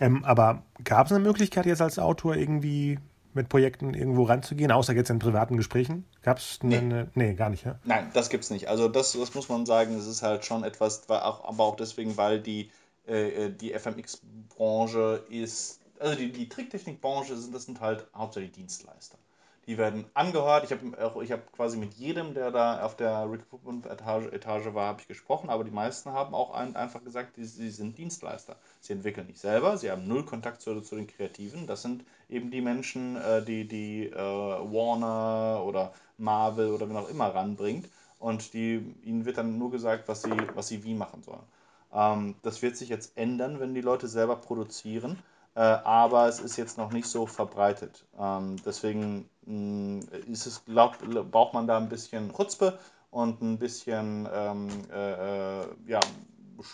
Ähm, 0.00 0.24
aber 0.24 0.62
gab 0.82 1.06
es 1.06 1.12
eine 1.12 1.22
Möglichkeit 1.22 1.66
jetzt 1.66 1.82
als 1.82 1.98
Autor 1.98 2.34
irgendwie 2.34 2.98
mit 3.32 3.48
Projekten 3.48 3.94
irgendwo 3.94 4.24
ranzugehen, 4.24 4.72
außer 4.72 4.94
jetzt 4.94 5.10
in 5.10 5.18
privaten 5.18 5.56
Gesprächen? 5.56 6.04
Gab 6.22 6.38
es 6.38 6.58
eine, 6.62 7.10
nee. 7.14 7.26
nee. 7.26 7.34
gar 7.34 7.50
nicht, 7.50 7.64
ja? 7.64 7.78
Nein, 7.84 8.10
das 8.12 8.30
gibt 8.30 8.44
es 8.44 8.50
nicht. 8.50 8.68
Also 8.68 8.88
das, 8.88 9.12
das 9.12 9.34
muss 9.34 9.48
man 9.48 9.66
sagen, 9.66 9.96
es 9.96 10.06
ist 10.06 10.22
halt 10.22 10.44
schon 10.44 10.64
etwas, 10.64 11.08
auch, 11.08 11.44
aber 11.44 11.64
auch 11.64 11.76
deswegen, 11.76 12.16
weil 12.16 12.40
die, 12.40 12.70
äh, 13.06 13.46
äh 13.46 13.50
die 13.50 13.72
FMX-Branche 13.72 15.22
ist, 15.28 15.79
also 16.00 16.16
die, 16.16 16.32
die 16.32 16.48
Tricktechnik-Branche, 16.48 17.36
sind, 17.36 17.54
das 17.54 17.64
sind 17.64 17.80
halt 17.80 18.06
hauptsächlich 18.14 18.52
Dienstleister. 18.52 19.18
Die 19.66 19.78
werden 19.78 20.06
angehört. 20.14 20.64
Ich 20.64 20.72
habe 20.72 21.30
hab 21.30 21.52
quasi 21.52 21.76
mit 21.76 21.94
jedem, 21.94 22.34
der 22.34 22.50
da 22.50 22.82
auf 22.82 22.96
der 22.96 23.30
Recruitment-Etage 23.30 24.32
Etage 24.32 24.74
war, 24.74 24.88
habe 24.88 25.00
ich 25.02 25.06
gesprochen, 25.08 25.50
aber 25.50 25.64
die 25.64 25.70
meisten 25.70 26.10
haben 26.12 26.34
auch 26.34 26.52
ein, 26.52 26.74
einfach 26.76 27.04
gesagt, 27.04 27.36
sie, 27.36 27.44
sie 27.44 27.70
sind 27.70 27.98
Dienstleister. 27.98 28.56
Sie 28.80 28.94
entwickeln 28.94 29.26
nicht 29.26 29.38
selber, 29.38 29.76
sie 29.76 29.90
haben 29.90 30.08
null 30.08 30.24
Kontakt 30.24 30.62
zu, 30.62 30.80
zu 30.80 30.96
den 30.96 31.06
Kreativen. 31.06 31.66
Das 31.66 31.82
sind 31.82 32.04
eben 32.28 32.50
die 32.50 32.62
Menschen, 32.62 33.16
äh, 33.16 33.44
die, 33.44 33.68
die 33.68 34.06
äh, 34.06 34.16
Warner 34.16 35.62
oder 35.64 35.92
Marvel 36.16 36.70
oder 36.72 36.88
wen 36.88 36.96
auch 36.96 37.08
immer 37.08 37.34
ranbringt. 37.34 37.88
Und 38.18 38.54
die, 38.54 38.94
ihnen 39.04 39.24
wird 39.24 39.38
dann 39.38 39.58
nur 39.58 39.70
gesagt, 39.70 40.08
was 40.08 40.22
sie, 40.22 40.50
was 40.54 40.68
sie 40.68 40.82
wie 40.84 40.94
machen 40.94 41.22
sollen. 41.22 41.44
Ähm, 41.92 42.34
das 42.42 42.62
wird 42.62 42.76
sich 42.76 42.88
jetzt 42.88 43.16
ändern, 43.16 43.60
wenn 43.60 43.74
die 43.74 43.80
Leute 43.80 44.08
selber 44.08 44.36
produzieren. 44.36 45.18
Äh, 45.54 45.60
aber 45.60 46.28
es 46.28 46.40
ist 46.40 46.56
jetzt 46.56 46.78
noch 46.78 46.92
nicht 46.92 47.06
so 47.06 47.26
verbreitet. 47.26 48.06
Ähm, 48.18 48.56
deswegen 48.64 49.28
mh, 49.46 49.54
mm, 49.54 50.00
ist 50.32 50.46
es, 50.46 50.64
glaub, 50.64 50.98
braucht 51.30 51.54
man 51.54 51.66
da 51.66 51.76
ein 51.76 51.88
bisschen 51.88 52.32
Chutzpe 52.32 52.78
und 53.10 53.42
ein 53.42 53.58
bisschen 53.58 54.28
ähm, 54.32 54.68
äh, 54.92 55.62
äh 55.62 55.66
ja, 55.86 56.00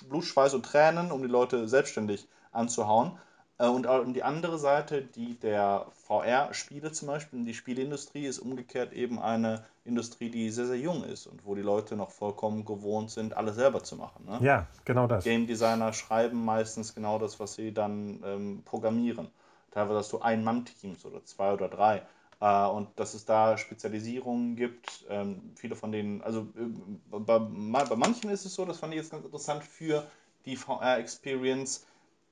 Blut, 0.08 0.24
Schweiß 0.24 0.54
und 0.54 0.66
Tränen, 0.66 1.10
um 1.10 1.22
die 1.22 1.28
Leute 1.28 1.68
selbstständig 1.68 2.28
anzuhauen. 2.52 3.18
Äh, 3.58 3.68
und 3.68 4.14
die 4.14 4.22
andere 4.22 4.58
Seite, 4.58 5.02
die 5.02 5.38
der 5.38 5.86
VR-Spiele 6.06 6.92
zum 6.92 7.08
Beispiel, 7.08 7.44
die 7.44 7.54
Spieleindustrie 7.54 8.26
ist 8.26 8.38
umgekehrt 8.38 8.92
eben 8.92 9.18
eine 9.18 9.64
Industrie, 9.84 10.30
die 10.30 10.50
sehr, 10.50 10.66
sehr 10.66 10.78
jung 10.78 11.04
ist 11.04 11.26
und 11.26 11.44
wo 11.44 11.54
die 11.54 11.62
Leute 11.62 11.96
noch 11.96 12.10
vollkommen 12.10 12.64
gewohnt 12.64 13.10
sind, 13.10 13.36
alles 13.36 13.56
selber 13.56 13.82
zu 13.82 13.96
machen. 13.96 14.26
Ne? 14.26 14.38
Ja, 14.42 14.66
genau 14.84 15.06
das. 15.06 15.24
Game 15.24 15.46
Designer 15.46 15.92
schreiben 15.92 16.44
meistens 16.44 16.94
genau 16.94 17.18
das, 17.18 17.40
was 17.40 17.54
sie 17.54 17.72
dann 17.72 18.22
ähm, 18.24 18.62
programmieren. 18.64 19.28
Teilweise 19.70 19.98
hast 19.98 20.12
du 20.12 20.20
Ein-Mann-Teams 20.20 21.04
oder 21.04 21.24
zwei 21.24 21.52
oder 21.52 21.68
drei. 21.68 22.02
Äh, 22.40 22.66
und 22.66 22.88
dass 22.96 23.14
es 23.14 23.24
da 23.24 23.56
Spezialisierungen 23.56 24.56
gibt. 24.56 25.06
Ähm, 25.08 25.52
viele 25.54 25.76
von 25.76 25.92
denen, 25.92 26.22
also 26.22 26.40
äh, 26.56 27.18
bei, 27.18 27.38
bei 27.38 27.96
manchen 27.96 28.30
ist 28.30 28.44
es 28.44 28.54
so, 28.54 28.64
das 28.64 28.78
fand 28.78 28.92
ich 28.92 28.98
jetzt 29.00 29.10
ganz 29.10 29.24
interessant 29.24 29.64
für 29.64 30.06
die 30.44 30.56
VR-Experience 30.56 31.86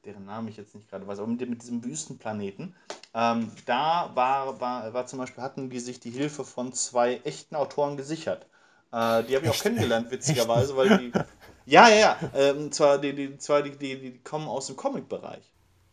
deren 0.04 0.24
Namen 0.24 0.48
ich 0.48 0.56
jetzt 0.56 0.74
nicht 0.74 0.88
gerade 0.88 1.06
weiß, 1.06 1.18
aber 1.18 1.28
mit, 1.28 1.48
mit 1.48 1.62
diesem 1.62 1.84
Wüstenplaneten. 1.84 2.74
Ähm, 3.14 3.50
da 3.66 4.10
war, 4.14 4.60
war, 4.60 4.92
war 4.92 5.06
zum 5.06 5.18
Beispiel, 5.18 5.42
hatten 5.42 5.70
die 5.70 5.80
sich 5.80 6.00
die 6.00 6.10
Hilfe 6.10 6.44
von 6.44 6.72
zwei 6.72 7.20
echten 7.24 7.56
Autoren 7.56 7.96
gesichert. 7.96 8.46
Äh, 8.92 9.24
die 9.24 9.36
habe 9.36 9.46
ich 9.46 9.50
auch 9.50 9.60
kennengelernt, 9.60 10.10
witzigerweise, 10.10 10.76
weil 10.76 10.98
die. 10.98 11.12
Ja, 11.66 11.88
ja, 11.88 11.96
ja. 11.96 12.18
Ähm, 12.34 12.72
zwar 12.72 12.98
die, 12.98 13.14
die, 13.14 13.38
zwar 13.38 13.62
die, 13.62 13.70
die, 13.70 13.98
die 13.98 14.18
kommen 14.22 14.48
aus 14.48 14.66
dem 14.66 14.76
Comic-Bereich. 14.76 15.50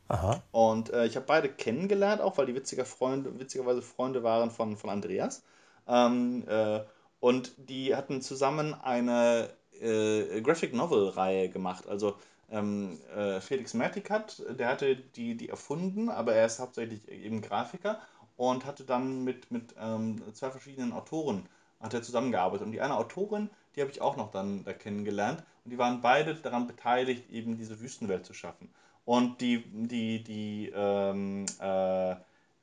Aha. 0.10 0.44
Und 0.52 0.92
äh, 0.92 1.06
ich 1.06 1.16
habe 1.16 1.26
beide 1.26 1.48
kennengelernt, 1.48 2.22
auch 2.22 2.38
weil 2.38 2.46
die 2.46 2.56
witziger 2.56 2.84
Freunde, 2.84 3.40
witzigerweise 3.40 3.82
Freunde 3.82 4.22
waren 4.22 4.52
von, 4.52 4.76
von 4.76 4.90
Andreas. 4.90 5.44
Ähm, 5.88 6.44
äh, 6.48 6.82
und 7.22 7.54
die 7.58 7.96
hatten 7.96 8.22
zusammen 8.22 8.74
eine 8.74 9.50
äh, 9.80 10.42
Graphic 10.42 10.74
Novel-Reihe 10.74 11.48
gemacht. 11.48 11.88
Also 11.88 12.18
ähm, 12.52 13.00
äh, 13.16 13.42
Felix 13.42 13.74
Mertikat, 13.74 14.44
der 14.50 14.68
hatte 14.68 14.96
die, 14.96 15.36
die 15.36 15.50
erfunden, 15.50 16.10
aber 16.10 16.34
er 16.34 16.46
ist 16.46 16.60
hauptsächlich 16.60 17.08
eben 17.10 17.42
Grafiker 17.42 18.00
und 18.38 18.66
hatte 18.66 18.84
dann 18.84 19.24
mit, 19.24 19.52
mit 19.52 19.76
ähm, 19.80 20.22
zwei 20.34 20.52
verschiedenen 20.52 20.94
Autoren 20.94 21.48
hat 21.82 21.94
er 21.94 22.04
zusammengearbeitet. 22.04 22.66
Und 22.66 22.72
die 22.72 22.82
eine 22.82 22.96
Autorin, 22.96 23.50
die 23.76 23.82
habe 23.82 23.92
ich 23.92 24.02
auch 24.02 24.16
noch 24.16 24.32
dann 24.32 24.64
da 24.64 24.74
kennengelernt. 24.74 25.44
Und 25.66 25.72
die 25.72 25.78
waren 25.78 26.02
beide 26.02 26.36
daran 26.36 26.68
beteiligt, 26.68 27.30
eben 27.32 27.58
diese 27.58 27.80
Wüstenwelt 27.80 28.26
zu 28.26 28.34
schaffen. 28.34 28.70
Und 29.06 29.42
die, 29.42 29.64
die, 29.66 30.24
die, 30.24 30.72
ähm, 30.76 31.46
äh, 31.60 32.16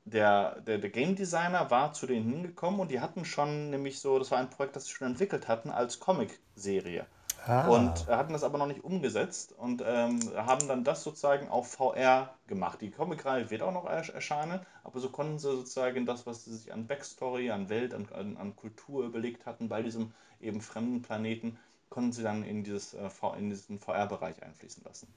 der, 0.05 0.61
der, 0.61 0.77
der 0.77 0.89
Game 0.89 1.15
Designer 1.15 1.69
war 1.69 1.93
zu 1.93 2.07
denen 2.07 2.31
hingekommen 2.31 2.79
und 2.79 2.89
die 2.89 2.99
hatten 2.99 3.25
schon 3.25 3.69
nämlich 3.69 3.99
so, 3.99 4.17
das 4.17 4.31
war 4.31 4.39
ein 4.39 4.49
Projekt, 4.49 4.75
das 4.75 4.85
sie 4.85 4.93
schon 4.93 5.07
entwickelt 5.07 5.47
hatten 5.47 5.69
als 5.69 5.99
Comic-Serie. 5.99 7.05
Ah. 7.45 7.67
Und 7.67 8.07
hatten 8.07 8.33
das 8.33 8.43
aber 8.43 8.57
noch 8.57 8.67
nicht 8.67 8.83
umgesetzt 8.83 9.53
und 9.57 9.83
ähm, 9.85 10.19
haben 10.35 10.67
dann 10.67 10.83
das 10.83 11.03
sozusagen 11.03 11.49
auf 11.49 11.71
VR 11.71 12.33
gemacht. 12.47 12.81
Die 12.81 12.91
Comic-Reihe 12.91 13.49
wird 13.49 13.61
auch 13.61 13.73
noch 13.73 13.85
erscheinen, 13.85 14.59
aber 14.83 14.99
so 14.99 15.09
konnten 15.09 15.39
sie 15.39 15.49
sozusagen 15.49 16.05
das, 16.05 16.25
was 16.25 16.45
sie 16.45 16.55
sich 16.55 16.73
an 16.73 16.87
Backstory, 16.87 17.51
an 17.51 17.69
Welt, 17.69 17.93
an, 17.93 18.07
an, 18.13 18.37
an 18.37 18.55
Kultur 18.55 19.05
überlegt 19.05 19.45
hatten 19.45 19.69
bei 19.69 19.81
diesem 19.81 20.11
eben 20.41 20.61
fremden 20.61 21.01
Planeten, 21.01 21.57
konnten 21.89 22.11
sie 22.11 22.23
dann 22.23 22.43
in, 22.43 22.63
dieses, 22.63 22.93
äh, 22.93 23.09
in 23.37 23.49
diesen 23.49 23.79
VR-Bereich 23.79 24.41
einfließen 24.43 24.83
lassen. 24.83 25.07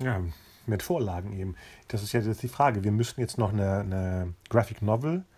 Ja, 0.00 0.20
mit 0.66 0.82
Vorlagen 0.82 1.32
eben. 1.32 1.56
Das 1.88 2.02
ist 2.02 2.12
ja 2.12 2.20
jetzt 2.20 2.42
die 2.42 2.48
Frage. 2.48 2.84
Wir 2.84 2.92
müssen 2.92 3.20
jetzt 3.20 3.38
noch 3.38 3.52
eine, 3.52 3.80
eine 3.80 4.34
Graphic 4.48 4.82
Novel 4.82 5.18
äh, 5.18 5.37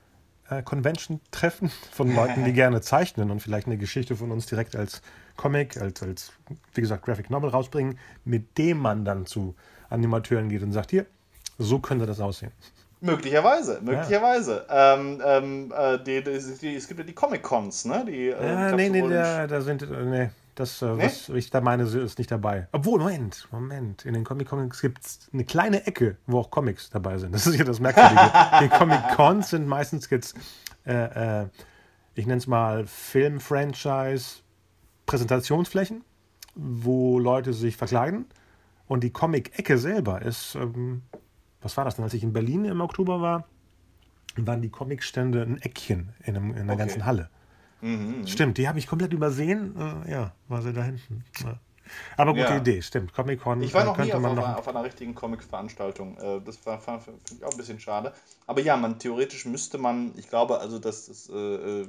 Convention 0.64 1.20
treffen 1.30 1.70
von 1.92 2.14
Leuten, 2.14 2.44
die 2.44 2.52
gerne 2.54 2.80
zeichnen 2.80 3.30
und 3.30 3.40
vielleicht 3.40 3.66
eine 3.66 3.76
Geschichte 3.76 4.16
von 4.16 4.30
uns 4.30 4.46
direkt 4.46 4.76
als 4.76 5.02
Comic, 5.36 5.80
als, 5.80 6.02
als 6.02 6.32
wie 6.74 6.80
gesagt, 6.80 7.04
Graphic 7.04 7.30
Novel 7.30 7.50
rausbringen, 7.50 7.98
mit 8.24 8.58
dem 8.58 8.78
man 8.78 9.04
dann 9.04 9.26
zu 9.26 9.54
Animateuren 9.88 10.48
geht 10.48 10.62
und 10.62 10.72
sagt, 10.72 10.90
hier, 10.90 11.06
so 11.58 11.78
könnte 11.78 12.06
das 12.06 12.20
aussehen. 12.20 12.52
Möglicherweise, 13.00 13.80
möglicherweise. 13.82 14.66
Ja. 14.68 14.94
Ähm, 14.94 15.22
ähm, 15.24 15.72
äh, 15.74 15.98
die, 15.98 16.22
die, 16.22 16.38
die, 16.60 16.74
es 16.74 16.86
gibt 16.86 17.00
ja 17.00 17.06
die 17.06 17.14
Comic-Cons, 17.14 17.86
ne? 17.86 18.04
Die, 18.06 18.28
äh, 18.28 18.46
ja, 18.46 18.72
nee, 18.76 18.90
nee, 18.90 19.08
da, 19.08 19.46
da 19.46 19.60
sind, 19.62 19.82
äh, 19.82 20.04
nee, 20.04 20.30
das, 20.54 20.82
äh, 20.82 20.94
nee? 20.94 21.04
was 21.04 21.28
ich 21.30 21.50
da 21.50 21.60
meine, 21.60 21.84
ist 21.84 22.18
nicht 22.18 22.30
dabei. 22.30 22.68
Obwohl, 22.72 22.98
Moment, 23.00 23.48
Moment. 23.50 24.04
In 24.04 24.14
den 24.14 24.24
Comic-Cons 24.24 24.80
gibt 24.80 25.04
es 25.04 25.28
eine 25.32 25.44
kleine 25.44 25.86
Ecke, 25.86 26.16
wo 26.26 26.38
auch 26.38 26.50
Comics 26.50 26.90
dabei 26.90 27.18
sind. 27.18 27.34
Das 27.34 27.46
ist 27.46 27.56
ja 27.56 27.64
das 27.64 27.80
Merkwürdige. 27.80 28.32
die 28.62 28.68
Comic-Cons 28.78 29.50
sind 29.50 29.66
meistens 29.66 30.08
jetzt, 30.10 30.36
äh, 30.86 31.42
äh, 31.42 31.48
ich 32.14 32.26
nenne 32.26 32.38
es 32.38 32.46
mal 32.46 32.86
Film-Franchise, 32.86 34.42
Präsentationsflächen, 35.06 36.04
wo 36.54 37.18
Leute 37.18 37.52
sich 37.52 37.76
verkleiden. 37.76 38.26
Und 38.86 39.04
die 39.04 39.10
Comic-Ecke 39.10 39.78
selber 39.78 40.22
ist 40.22 40.56
ähm, 40.56 41.02
was 41.60 41.76
war 41.76 41.84
das 41.84 41.96
denn, 41.96 42.04
als 42.04 42.14
ich 42.14 42.22
in 42.22 42.32
Berlin 42.32 42.64
im 42.64 42.80
Oktober 42.80 43.20
war, 43.20 43.44
waren 44.36 44.62
die 44.62 44.70
Comicstände 44.70 45.42
ein 45.42 45.60
Eckchen 45.60 46.14
in, 46.24 46.36
einem, 46.36 46.50
in 46.52 46.58
einer 46.58 46.72
Okay. 46.72 46.78
ganzen 46.78 47.04
Halle. 47.06 47.28
Mhm. 47.80 48.26
Stimmt, 48.26 48.58
die 48.58 48.68
habe 48.68 48.78
ich 48.78 48.86
komplett 48.86 49.12
übersehen. 49.12 49.74
Äh, 50.06 50.10
ja, 50.10 50.32
war 50.48 50.62
sie 50.62 50.72
da 50.72 50.82
hinten. 50.82 51.24
Ja. 51.42 51.58
Aber 52.16 52.32
gute 52.34 52.44
Ja. 52.44 52.56
Idee, 52.58 52.82
stimmt. 52.82 53.12
Comic-Con 53.12 53.62
Ich 53.62 53.74
war 53.74 53.84
noch 53.84 53.96
nie 53.96 54.02
könnte 54.04 54.16
auf, 54.16 54.22
man 54.22 54.32
einer, 54.38 54.48
noch. 54.52 54.58
auf 54.58 54.68
einer 54.68 54.84
richtigen 54.84 55.14
Comic-Veranstaltung. 55.14 56.16
Äh, 56.18 56.40
Das 56.44 56.64
war- 56.64 56.78
finde 56.80 57.18
ich 57.36 57.44
auch 57.44 57.50
ein 57.50 57.56
bisschen 57.56 57.80
schade. 57.80 58.12
Aber 58.46 58.60
ja, 58.60 58.76
man 58.76 58.98
theoretisch 59.00 59.44
müsste 59.44 59.76
man, 59.78 60.12
ich 60.16 60.28
glaube, 60.28 60.60
also 60.60 60.78
das 60.78 61.08
ist, 61.08 61.30
äh, 61.30 61.80
äh, 61.82 61.88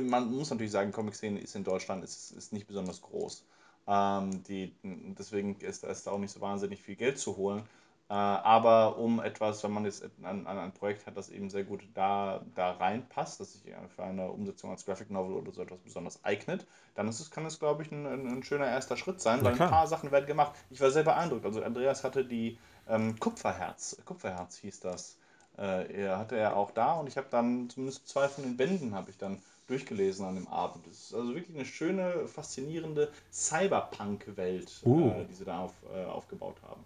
man 0.00 0.32
muss 0.34 0.48
natürlich 0.50 0.72
sagen, 0.72 0.90
Comic-Szene 0.90 1.38
ist 1.40 1.54
in 1.54 1.64
Deutschland 1.64 2.02
ist, 2.02 2.30
ist 2.30 2.52
nicht 2.54 2.66
besonders 2.66 3.02
groß. 3.02 3.44
Ähm, 3.88 4.42
die, 4.44 4.74
deswegen 4.82 5.56
ist, 5.60 5.84
ist 5.84 6.06
da 6.06 6.12
auch 6.12 6.18
nicht 6.18 6.32
so 6.32 6.40
wahnsinnig 6.40 6.80
viel 6.80 6.96
Geld 6.96 7.18
zu 7.18 7.36
holen. 7.36 7.62
Äh, 8.08 8.14
aber 8.14 8.98
um 8.98 9.20
etwas, 9.20 9.64
wenn 9.64 9.72
man 9.72 9.84
jetzt 9.84 10.04
ein, 10.22 10.46
ein, 10.46 10.58
ein 10.58 10.72
Projekt 10.72 11.06
hat, 11.06 11.16
das 11.16 11.28
eben 11.28 11.50
sehr 11.50 11.64
gut 11.64 11.82
da, 11.94 12.40
da 12.54 12.72
reinpasst, 12.72 13.40
das 13.40 13.54
sich 13.54 13.62
für 13.94 14.04
eine 14.04 14.30
Umsetzung 14.30 14.70
als 14.70 14.84
Graphic 14.84 15.10
Novel 15.10 15.36
oder 15.36 15.50
so 15.50 15.62
etwas 15.62 15.80
besonders 15.80 16.24
eignet, 16.24 16.66
dann 16.94 17.08
ist 17.08 17.18
es, 17.18 17.32
kann 17.32 17.44
es, 17.46 17.58
glaube 17.58 17.82
ich, 17.82 17.90
ein, 17.90 18.06
ein, 18.06 18.42
schöner 18.44 18.66
erster 18.66 18.96
Schritt 18.96 19.20
sein, 19.20 19.42
weil 19.42 19.52
ein 19.52 19.70
paar 19.70 19.88
Sachen 19.88 20.12
werden 20.12 20.26
gemacht. 20.26 20.52
Ich 20.70 20.80
war 20.80 20.90
sehr 20.90 21.02
beeindruckt. 21.02 21.44
Also 21.44 21.62
Andreas 21.62 22.04
hatte 22.04 22.24
die 22.24 22.58
ähm, 22.88 23.18
Kupferherz, 23.18 23.96
Kupferherz 24.04 24.58
hieß 24.58 24.80
das. 24.80 25.18
Äh, 25.58 26.02
er 26.02 26.18
hatte 26.18 26.36
er 26.36 26.56
auch 26.56 26.70
da 26.70 26.94
und 26.94 27.08
ich 27.08 27.16
habe 27.16 27.26
dann 27.30 27.68
zumindest 27.70 28.06
zwei 28.06 28.28
von 28.28 28.44
den 28.44 28.56
Bänden 28.56 28.94
habe 28.94 29.10
ich 29.10 29.18
dann 29.18 29.42
durchgelesen 29.66 30.24
an 30.26 30.36
dem 30.36 30.46
Abend. 30.46 30.86
Es 30.86 31.06
ist 31.06 31.14
also 31.14 31.34
wirklich 31.34 31.56
eine 31.56 31.64
schöne, 31.64 32.28
faszinierende 32.28 33.10
Cyberpunk-Welt, 33.32 34.82
Uh. 34.84 35.10
äh, 35.10 35.24
die 35.24 35.34
sie 35.34 35.44
da 35.44 35.60
auf, 35.60 35.72
äh, 35.92 36.04
aufgebaut 36.04 36.56
haben. 36.68 36.84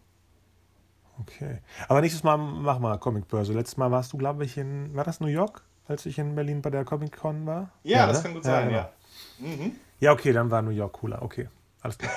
Okay. 1.21 1.59
Aber 1.89 2.01
nächstes 2.01 2.23
Mal 2.23 2.37
mach 2.37 2.79
mal 2.79 2.99
Comicbörse. 2.99 3.53
Letztes 3.53 3.77
Mal 3.77 3.91
warst 3.91 4.13
du, 4.13 4.19
glaube 4.19 4.45
ich, 4.45 4.57
in. 4.57 4.95
War 4.95 5.05
das 5.05 5.21
New 5.21 5.29
York, 5.29 5.63
als 5.87 6.07
ich 6.07 6.19
in 6.19 6.35
Berlin 6.35 6.63
bei 6.63 6.71
der 6.71 6.85
Comic-Con 6.85 7.47
war? 7.47 7.71
Ja, 7.83 8.07
das 8.07 8.19
ne? 8.19 8.23
kann 8.23 8.35
gut 8.35 8.45
sein, 8.45 8.69
genau. 8.69 8.79
ja. 8.79 8.91
Mhm. 9.39 9.73
Ja, 10.01 10.13
okay, 10.13 10.33
dann 10.33 10.51
war 10.51 10.63
New 10.63 10.71
York 10.71 10.95
cooler. 10.95 11.23
Okay. 11.23 11.49
Alles 11.83 11.99
klar. 11.99 12.13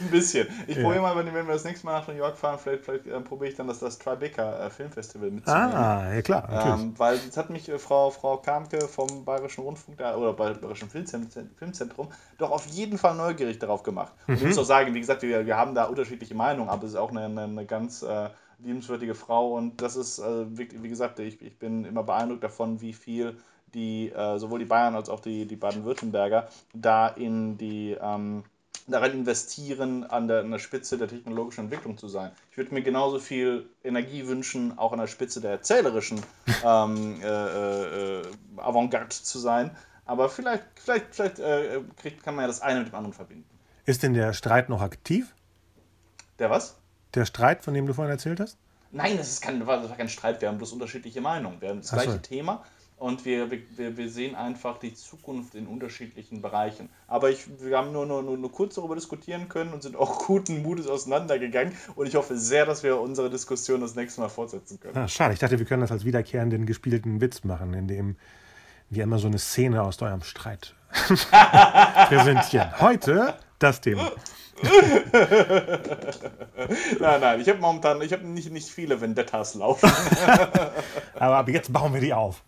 Ein 0.00 0.10
bisschen. 0.10 0.48
Ich 0.66 0.80
Ja. 0.80 0.80
probiere 0.80 1.02
mal, 1.02 1.16
wenn, 1.16 1.32
wir 1.34 1.42
das 1.44 1.64
nächste 1.64 1.86
Mal 1.86 2.00
nach 2.00 2.08
New 2.08 2.14
York 2.14 2.36
fahren, 2.36 2.58
vielleicht, 2.58 2.84
vielleicht 2.84 3.06
äh, 3.06 3.20
probiere 3.20 3.50
ich 3.50 3.56
dann 3.56 3.68
das, 3.68 3.78
das 3.80 3.98
Tribeca 3.98 4.66
äh, 4.66 4.70
Filmfestival 4.70 5.30
mitzunehmen. 5.30 5.88
Ah, 5.88 6.12
ja 6.14 6.22
klar, 6.22 6.46
natürlich. 6.50 6.88
Ähm, 6.88 6.98
weil 6.98 7.16
jetzt 7.24 7.36
hat 7.36 7.50
mich 7.50 7.68
äh, 7.68 7.78
Frau, 7.78 8.10
Frau 8.10 8.36
Kamke 8.38 8.88
vom 8.88 9.24
Bayerischen 9.24 9.64
Rundfunk 9.64 9.98
da, 9.98 10.16
oder 10.16 10.32
Bay- 10.32 10.54
Bayerischen 10.54 10.88
Filmzentrum, 10.90 11.50
Filmzentrum 11.56 12.08
doch 12.38 12.50
auf 12.52 12.66
jeden 12.66 12.98
Fall 12.98 13.16
neugierig 13.16 13.58
darauf 13.58 13.82
gemacht. 13.82 14.14
Und 14.32 14.40
ich 14.40 14.44
Mhm. 14.44 14.46
muss 14.46 14.58
auch 14.58 14.64
sagen, 14.64 14.94
wie 14.94 15.00
gesagt, 15.00 15.22
wir, 15.22 15.46
wir 15.46 15.56
haben 15.56 15.74
da 15.74 15.84
unterschiedliche 15.84 16.34
Meinungen, 16.34 16.68
aber 16.70 16.84
es 16.84 16.90
ist 16.92 16.96
auch 16.96 17.10
eine, 17.10 17.24
eine, 17.24 17.42
eine 17.44 17.66
ganz 17.66 18.02
äh, 18.02 18.30
liebenswürdige 18.58 19.14
Frau 19.14 19.54
und 19.56 19.82
das 19.82 19.96
ist, 19.96 20.18
äh, 20.20 20.46
wie, 20.56 20.68
wie 20.82 20.88
gesagt, 20.88 21.18
ich, 21.18 21.42
ich 21.42 21.58
bin 21.58 21.84
immer 21.84 22.02
beeindruckt 22.04 22.44
davon, 22.44 22.80
wie 22.80 22.92
viel 22.92 23.36
die, 23.74 24.10
äh, 24.10 24.38
sowohl 24.38 24.58
die 24.58 24.64
Bayern 24.64 24.94
als 24.94 25.08
auch 25.08 25.20
die, 25.20 25.46
die 25.46 25.56
Baden-Württemberger 25.56 26.48
da 26.72 27.08
in 27.08 27.58
die 27.58 27.96
ähm, 28.00 28.44
daran 28.86 29.12
investieren, 29.12 30.04
an 30.04 30.28
der, 30.28 30.40
an 30.40 30.50
der 30.50 30.58
Spitze 30.58 30.96
der 30.96 31.08
technologischen 31.08 31.62
Entwicklung 31.62 31.98
zu 31.98 32.08
sein. 32.08 32.30
Ich 32.50 32.56
würde 32.56 32.72
mir 32.72 32.82
genauso 32.82 33.18
viel 33.18 33.68
Energie 33.82 34.26
wünschen, 34.26 34.78
auch 34.78 34.92
an 34.92 34.98
der 34.98 35.06
Spitze 35.08 35.40
der 35.40 35.52
erzählerischen 35.52 36.20
ähm, 36.64 37.20
äh, 37.22 37.26
äh, 37.26 38.20
äh, 38.20 38.22
Avantgarde 38.56 39.08
zu 39.08 39.38
sein. 39.38 39.70
Aber 40.04 40.28
vielleicht, 40.28 40.64
vielleicht, 40.76 41.06
vielleicht 41.10 41.38
äh, 41.40 41.80
kriegt, 41.96 42.22
kann 42.22 42.36
man 42.36 42.44
ja 42.44 42.46
das 42.46 42.60
eine 42.60 42.80
mit 42.80 42.88
dem 42.88 42.94
anderen 42.94 43.12
verbinden. 43.12 43.48
Ist 43.86 44.02
denn 44.02 44.14
der 44.14 44.32
Streit 44.32 44.68
noch 44.68 44.80
aktiv? 44.80 45.34
Der 46.38 46.50
was? 46.50 46.76
Der 47.14 47.24
Streit, 47.24 47.62
von 47.62 47.74
dem 47.74 47.86
du 47.86 47.92
vorhin 47.92 48.12
erzählt 48.12 48.38
hast? 48.38 48.56
Nein, 48.92 49.16
das 49.16 49.28
ist 49.28 49.42
kein, 49.42 49.58
das 49.58 49.66
war 49.66 49.96
kein 49.96 50.08
Streit, 50.08 50.40
wir 50.40 50.48
haben 50.48 50.58
bloß 50.58 50.72
unterschiedliche 50.72 51.20
Meinungen. 51.20 51.60
Wir 51.60 51.70
haben 51.70 51.80
das 51.80 51.92
Ach 51.92 51.98
so. 51.98 52.04
gleiche 52.04 52.22
Thema 52.22 52.64
und 52.98 53.26
wir, 53.26 53.50
wir, 53.50 53.96
wir 53.96 54.08
sehen 54.08 54.34
einfach 54.34 54.78
die 54.78 54.94
Zukunft 54.94 55.54
in 55.54 55.66
unterschiedlichen 55.66 56.40
Bereichen. 56.40 56.88
Aber 57.06 57.28
ich, 57.28 57.46
wir 57.60 57.76
haben 57.76 57.92
nur, 57.92 58.06
nur, 58.06 58.22
nur, 58.22 58.38
nur 58.38 58.50
kurz 58.50 58.76
darüber 58.76 58.94
diskutieren 58.94 59.48
können 59.48 59.72
und 59.74 59.82
sind 59.82 59.96
auch 59.96 60.18
guten 60.26 60.62
Mutes 60.62 60.86
auseinandergegangen. 60.86 61.74
Und 61.94 62.06
ich 62.06 62.14
hoffe 62.14 62.38
sehr, 62.38 62.64
dass 62.64 62.82
wir 62.82 62.98
unsere 62.98 63.28
Diskussion 63.28 63.82
das 63.82 63.94
nächste 63.96 64.22
Mal 64.22 64.30
fortsetzen 64.30 64.80
können. 64.80 64.96
Ah, 64.96 65.08
schade. 65.08 65.34
Ich 65.34 65.40
dachte, 65.40 65.58
wir 65.58 65.66
können 65.66 65.82
das 65.82 65.92
als 65.92 66.06
wiederkehrenden 66.06 66.64
gespielten 66.64 67.20
Witz 67.20 67.44
machen, 67.44 67.74
indem 67.74 68.16
wir 68.88 69.04
immer 69.04 69.18
so 69.18 69.26
eine 69.26 69.38
Szene 69.38 69.82
aus 69.82 70.00
eurem 70.00 70.22
Streit 70.22 70.74
präsentieren. 72.08 72.80
Heute 72.80 73.36
das 73.58 73.80
Thema. 73.80 74.12
Nein, 77.00 77.20
nein, 77.20 77.40
ich 77.40 77.48
habe 77.48 77.58
momentan, 77.58 78.00
ich 78.00 78.12
habe 78.12 78.26
nicht, 78.26 78.50
nicht 78.50 78.68
viele 78.68 79.00
Vendettas 79.00 79.54
laufen. 79.54 79.90
Aber 81.14 81.36
ab 81.36 81.48
jetzt 81.48 81.72
bauen 81.72 81.92
wir 81.92 82.00
die 82.00 82.14
auf. 82.14 82.42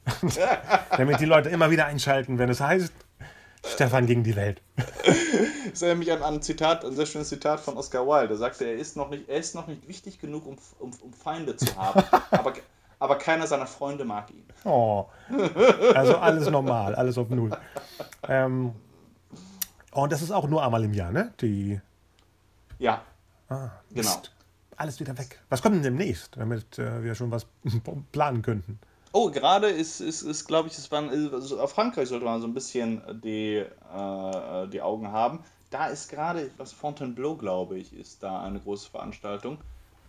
Damit 0.96 1.20
die 1.20 1.26
Leute 1.26 1.48
immer 1.50 1.70
wieder 1.70 1.86
einschalten, 1.86 2.38
wenn 2.38 2.48
es 2.48 2.60
heißt, 2.60 2.92
Stefan 3.66 4.06
gegen 4.06 4.22
die 4.24 4.36
Welt. 4.36 4.62
Das 5.70 5.82
erinnert 5.82 5.98
mich 5.98 6.12
an, 6.12 6.22
an 6.22 6.34
ein 6.34 6.42
Zitat, 6.42 6.84
ein 6.84 6.94
sehr 6.94 7.06
schönes 7.06 7.28
Zitat 7.28 7.60
von 7.60 7.76
Oscar 7.76 8.06
Wilde. 8.06 8.34
Er 8.34 8.38
sagte, 8.38 8.64
er 8.64 8.74
ist 8.74 8.96
noch 8.96 9.10
nicht, 9.10 9.28
er 9.28 9.36
ist 9.36 9.54
noch 9.54 9.66
nicht 9.66 9.86
wichtig 9.86 10.18
genug, 10.20 10.46
um, 10.46 10.56
um, 10.78 10.92
um 11.02 11.12
Feinde 11.12 11.56
zu 11.56 11.76
haben. 11.76 12.02
aber, 12.30 12.54
aber 12.98 13.18
keiner 13.18 13.46
seiner 13.46 13.66
Freunde 13.66 14.04
mag 14.04 14.30
ihn. 14.30 14.46
Oh. 14.64 15.06
Also 15.94 16.16
alles 16.16 16.48
normal, 16.48 16.94
alles 16.94 17.18
auf 17.18 17.28
Null. 17.28 17.50
Ähm, 18.26 18.72
und 20.02 20.12
das 20.12 20.22
ist 20.22 20.30
auch 20.30 20.48
nur 20.48 20.62
einmal 20.64 20.84
im 20.84 20.92
Jahr, 20.94 21.12
ne? 21.12 21.32
Die. 21.40 21.80
Ja, 22.78 23.02
Ah, 23.48 23.70
Genau. 23.90 24.22
Alles 24.76 25.00
wieder 25.00 25.16
weg. 25.18 25.40
Was 25.48 25.60
kommt 25.62 25.74
denn 25.74 25.82
demnächst, 25.82 26.36
damit 26.36 26.78
äh, 26.78 27.02
wir 27.02 27.14
schon 27.16 27.30
was 27.32 27.46
planen 28.12 28.42
könnten? 28.42 28.78
Oh, 29.12 29.30
gerade 29.30 29.68
ist, 29.68 30.00
ist, 30.00 30.22
ist 30.22 30.44
glaube 30.46 30.68
ich, 30.68 30.78
es 30.78 30.92
waren, 30.92 31.08
also 31.32 31.60
auf 31.60 31.72
Frankreich 31.72 32.08
sollte 32.10 32.26
man 32.26 32.40
so 32.40 32.46
ein 32.46 32.54
bisschen 32.54 33.02
die, 33.24 33.56
äh, 33.56 34.68
die 34.68 34.80
Augen 34.82 35.08
haben. 35.10 35.40
Da 35.70 35.86
ist 35.88 36.08
gerade, 36.10 36.50
was 36.58 36.72
Fontainebleau, 36.72 37.34
glaube 37.36 37.78
ich, 37.78 37.92
ist 37.92 38.22
da 38.22 38.42
eine 38.42 38.60
große 38.60 38.90
Veranstaltung. 38.90 39.58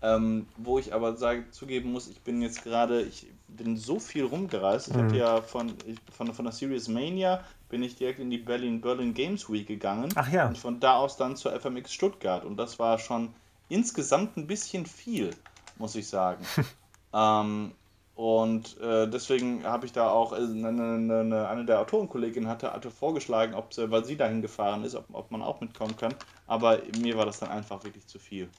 Ähm, 0.01 0.47
wo 0.57 0.77
ich 0.79 0.93
aber 0.93 1.15
sage, 1.17 1.49
zugeben 1.51 1.91
muss, 1.91 2.07
ich 2.07 2.21
bin 2.21 2.41
jetzt 2.41 2.63
gerade, 2.63 3.01
ich 3.01 3.27
bin 3.57 3.77
so 3.77 3.99
viel 3.99 4.25
rumgereist. 4.25 4.89
Ich 4.89 4.93
hatte 4.95 5.17
ja 5.17 5.41
von, 5.41 5.73
von, 6.11 6.33
von 6.33 6.45
der 6.45 6.53
Series 6.53 6.87
Mania 6.87 7.43
bin 7.69 7.83
ich 7.83 7.95
direkt 7.95 8.19
in 8.19 8.29
die 8.29 8.37
Berlin, 8.37 8.81
Berlin 8.81 9.13
Games 9.13 9.49
Week 9.49 9.67
gegangen. 9.67 10.09
Ach 10.15 10.31
ja. 10.31 10.47
Und 10.47 10.57
von 10.57 10.79
da 10.79 10.95
aus 10.95 11.17
dann 11.17 11.35
zur 11.35 11.53
FMX 11.59 11.93
Stuttgart. 11.93 12.43
Und 12.43 12.57
das 12.57 12.79
war 12.79 12.97
schon 12.97 13.33
insgesamt 13.69 14.37
ein 14.37 14.47
bisschen 14.47 14.85
viel, 14.85 15.31
muss 15.77 15.95
ich 15.95 16.07
sagen. 16.07 16.43
ähm, 17.13 17.71
und 18.15 18.77
äh, 18.81 19.07
deswegen 19.07 19.63
habe 19.63 19.85
ich 19.85 19.93
da 19.93 20.09
auch, 20.09 20.33
äh, 20.33 20.37
eine, 20.37 20.67
eine, 20.67 21.47
eine 21.47 21.65
der 21.65 21.79
Autorenkolleginnen 21.79 22.49
hatte, 22.49 22.73
hatte 22.73 22.91
vorgeschlagen, 22.91 23.53
ob 23.53 23.73
sie, 23.73 23.89
weil 23.91 24.03
sie 24.03 24.17
dahin 24.17 24.41
gefahren 24.41 24.83
ist, 24.83 24.95
ob, 24.95 25.05
ob 25.13 25.31
man 25.31 25.41
auch 25.41 25.61
mitkommen 25.61 25.95
kann. 25.95 26.13
Aber 26.47 26.79
mir 26.99 27.17
war 27.17 27.25
das 27.25 27.39
dann 27.39 27.49
einfach 27.49 27.83
wirklich 27.83 28.05
zu 28.07 28.19
viel. 28.19 28.49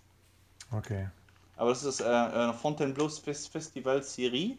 Okay. 0.72 1.08
Aber 1.56 1.70
das 1.70 1.84
ist 1.84 2.00
äh, 2.00 2.52
Fontainebleau 2.54 3.08
Fest 3.08 3.50
Festival 3.50 4.02
Serie. 4.02 4.56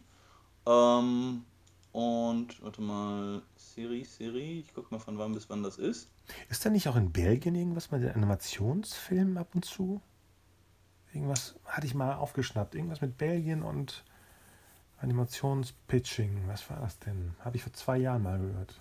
Ähm, 0.65 1.43
und, 1.91 2.63
warte 2.63 2.81
mal, 2.81 3.41
Serie, 3.55 4.05
Serie, 4.05 4.59
ich 4.59 4.73
guck 4.73 4.91
mal 4.91 4.99
von 4.99 5.17
wann 5.17 5.33
bis 5.33 5.49
wann 5.49 5.63
das 5.63 5.77
ist. 5.77 6.09
Ist 6.49 6.65
da 6.65 6.69
nicht 6.69 6.87
auch 6.87 6.95
in 6.95 7.11
Belgien 7.11 7.55
irgendwas 7.55 7.91
mit 7.91 8.03
den 8.03 8.11
Animationsfilmen 8.11 9.37
ab 9.37 9.49
und 9.53 9.65
zu? 9.65 10.01
Irgendwas 11.13 11.55
hatte 11.65 11.87
ich 11.87 11.93
mal 11.93 12.15
aufgeschnappt. 12.15 12.75
Irgendwas 12.75 13.01
mit 13.01 13.17
Belgien 13.17 13.63
und 13.63 14.05
Animationspitching. 15.01 16.47
Was 16.47 16.69
war 16.69 16.79
das 16.79 16.99
denn? 16.99 17.35
Habe 17.39 17.57
ich 17.57 17.63
vor 17.63 17.73
zwei 17.73 17.97
Jahren 17.97 18.23
mal 18.23 18.39
gehört. 18.39 18.79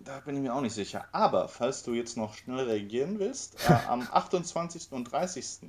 Da 0.00 0.20
bin 0.20 0.36
ich 0.36 0.42
mir 0.42 0.54
auch 0.54 0.60
nicht 0.60 0.74
sicher. 0.74 1.06
Aber 1.12 1.48
falls 1.48 1.82
du 1.82 1.92
jetzt 1.92 2.16
noch 2.16 2.34
schnell 2.34 2.60
reagieren 2.60 3.18
willst, 3.18 3.68
äh, 3.68 3.74
am 3.88 4.02
28. 4.10 4.92
und 4.92 5.10
30. 5.12 5.68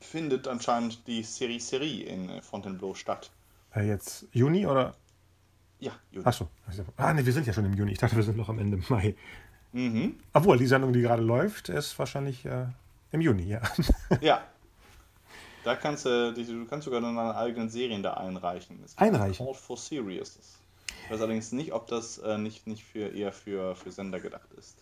findet 0.00 0.48
anscheinend 0.48 1.06
die 1.06 1.22
Serie 1.22 1.60
Serie 1.60 2.06
in 2.06 2.30
äh, 2.30 2.42
Fontainebleau 2.42 2.94
statt. 2.94 3.30
Äh, 3.76 3.86
jetzt 3.86 4.26
Juni 4.32 4.66
oder? 4.66 4.94
Ja, 5.78 5.92
Juni. 6.10 6.26
Achso. 6.26 6.48
Ah, 6.96 7.12
ne, 7.12 7.24
wir 7.24 7.32
sind 7.32 7.46
ja 7.46 7.52
schon 7.52 7.64
im 7.66 7.74
Juni. 7.74 7.92
Ich 7.92 7.98
dachte, 7.98 8.16
wir 8.16 8.22
sind 8.22 8.36
noch 8.36 8.48
am 8.48 8.58
Ende 8.58 8.78
Mai. 8.88 9.14
Mhm. 9.72 10.16
Obwohl, 10.32 10.56
die 10.58 10.66
Sendung, 10.66 10.92
die 10.92 11.02
gerade 11.02 11.22
läuft, 11.22 11.68
ist 11.68 11.98
wahrscheinlich 11.98 12.44
äh, 12.46 12.66
im 13.12 13.20
Juni, 13.20 13.44
ja. 13.44 13.60
Ja. 14.20 14.42
Da 15.64 15.74
kannst 15.74 16.06
du, 16.06 16.32
die- 16.32 16.44
du 16.44 16.64
kannst 16.66 16.84
sogar 16.84 17.00
deine 17.00 17.34
eigenen 17.34 17.68
Serien 17.68 18.00
da 18.00 18.14
einreichen. 18.14 18.78
Einreichen? 18.94 19.44
Call 19.44 19.54
for 19.54 19.76
Series. 19.76 20.38
Ich 21.04 21.10
weiß 21.10 21.20
allerdings 21.20 21.50
nicht, 21.50 21.72
ob 21.72 21.88
das 21.88 22.18
äh, 22.18 22.38
nicht, 22.38 22.68
nicht 22.68 22.84
für, 22.84 23.08
eher 23.08 23.32
für, 23.32 23.74
für 23.74 23.90
Sender 23.90 24.20
gedacht 24.20 24.48
ist. 24.56 24.76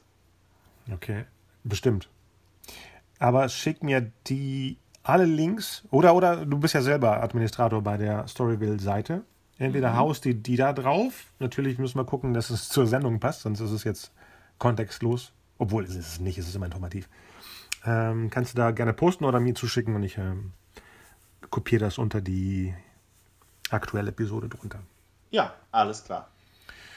Okay, 0.92 1.24
bestimmt. 1.62 2.10
Aber 3.18 3.48
schick 3.48 3.82
mir 3.82 4.12
die 4.26 4.76
alle 5.04 5.26
Links 5.26 5.84
oder 5.90 6.14
oder 6.14 6.44
du 6.44 6.58
bist 6.58 6.74
ja 6.74 6.82
selber 6.82 7.22
Administrator 7.22 7.82
bei 7.82 7.96
der 7.96 8.26
Storyville-Seite. 8.26 9.22
Entweder 9.58 9.96
haust 9.96 10.24
die 10.24 10.34
die 10.34 10.56
da 10.56 10.72
drauf. 10.72 11.26
Natürlich 11.38 11.78
müssen 11.78 11.98
wir 11.98 12.04
gucken, 12.04 12.34
dass 12.34 12.50
es 12.50 12.68
zur 12.70 12.86
Sendung 12.86 13.20
passt, 13.20 13.42
sonst 13.42 13.60
ist 13.60 13.70
es 13.70 13.84
jetzt 13.84 14.12
kontextlos. 14.58 15.32
Obwohl 15.58 15.84
es 15.84 15.94
ist 15.94 16.08
es 16.08 16.20
nicht, 16.20 16.38
es 16.38 16.48
ist 16.48 16.56
immer 16.56 16.66
informativ. 16.66 17.08
Ähm, 17.86 18.30
kannst 18.30 18.54
du 18.54 18.56
da 18.56 18.72
gerne 18.72 18.92
posten 18.92 19.24
oder 19.24 19.38
mir 19.38 19.54
zuschicken 19.54 19.94
und 19.94 20.02
ich 20.02 20.18
ähm, 20.18 20.52
kopiere 21.50 21.84
das 21.84 21.98
unter 21.98 22.20
die 22.20 22.74
aktuelle 23.70 24.08
Episode 24.08 24.48
drunter. 24.48 24.80
Ja, 25.30 25.54
alles 25.70 26.02
klar. 26.02 26.28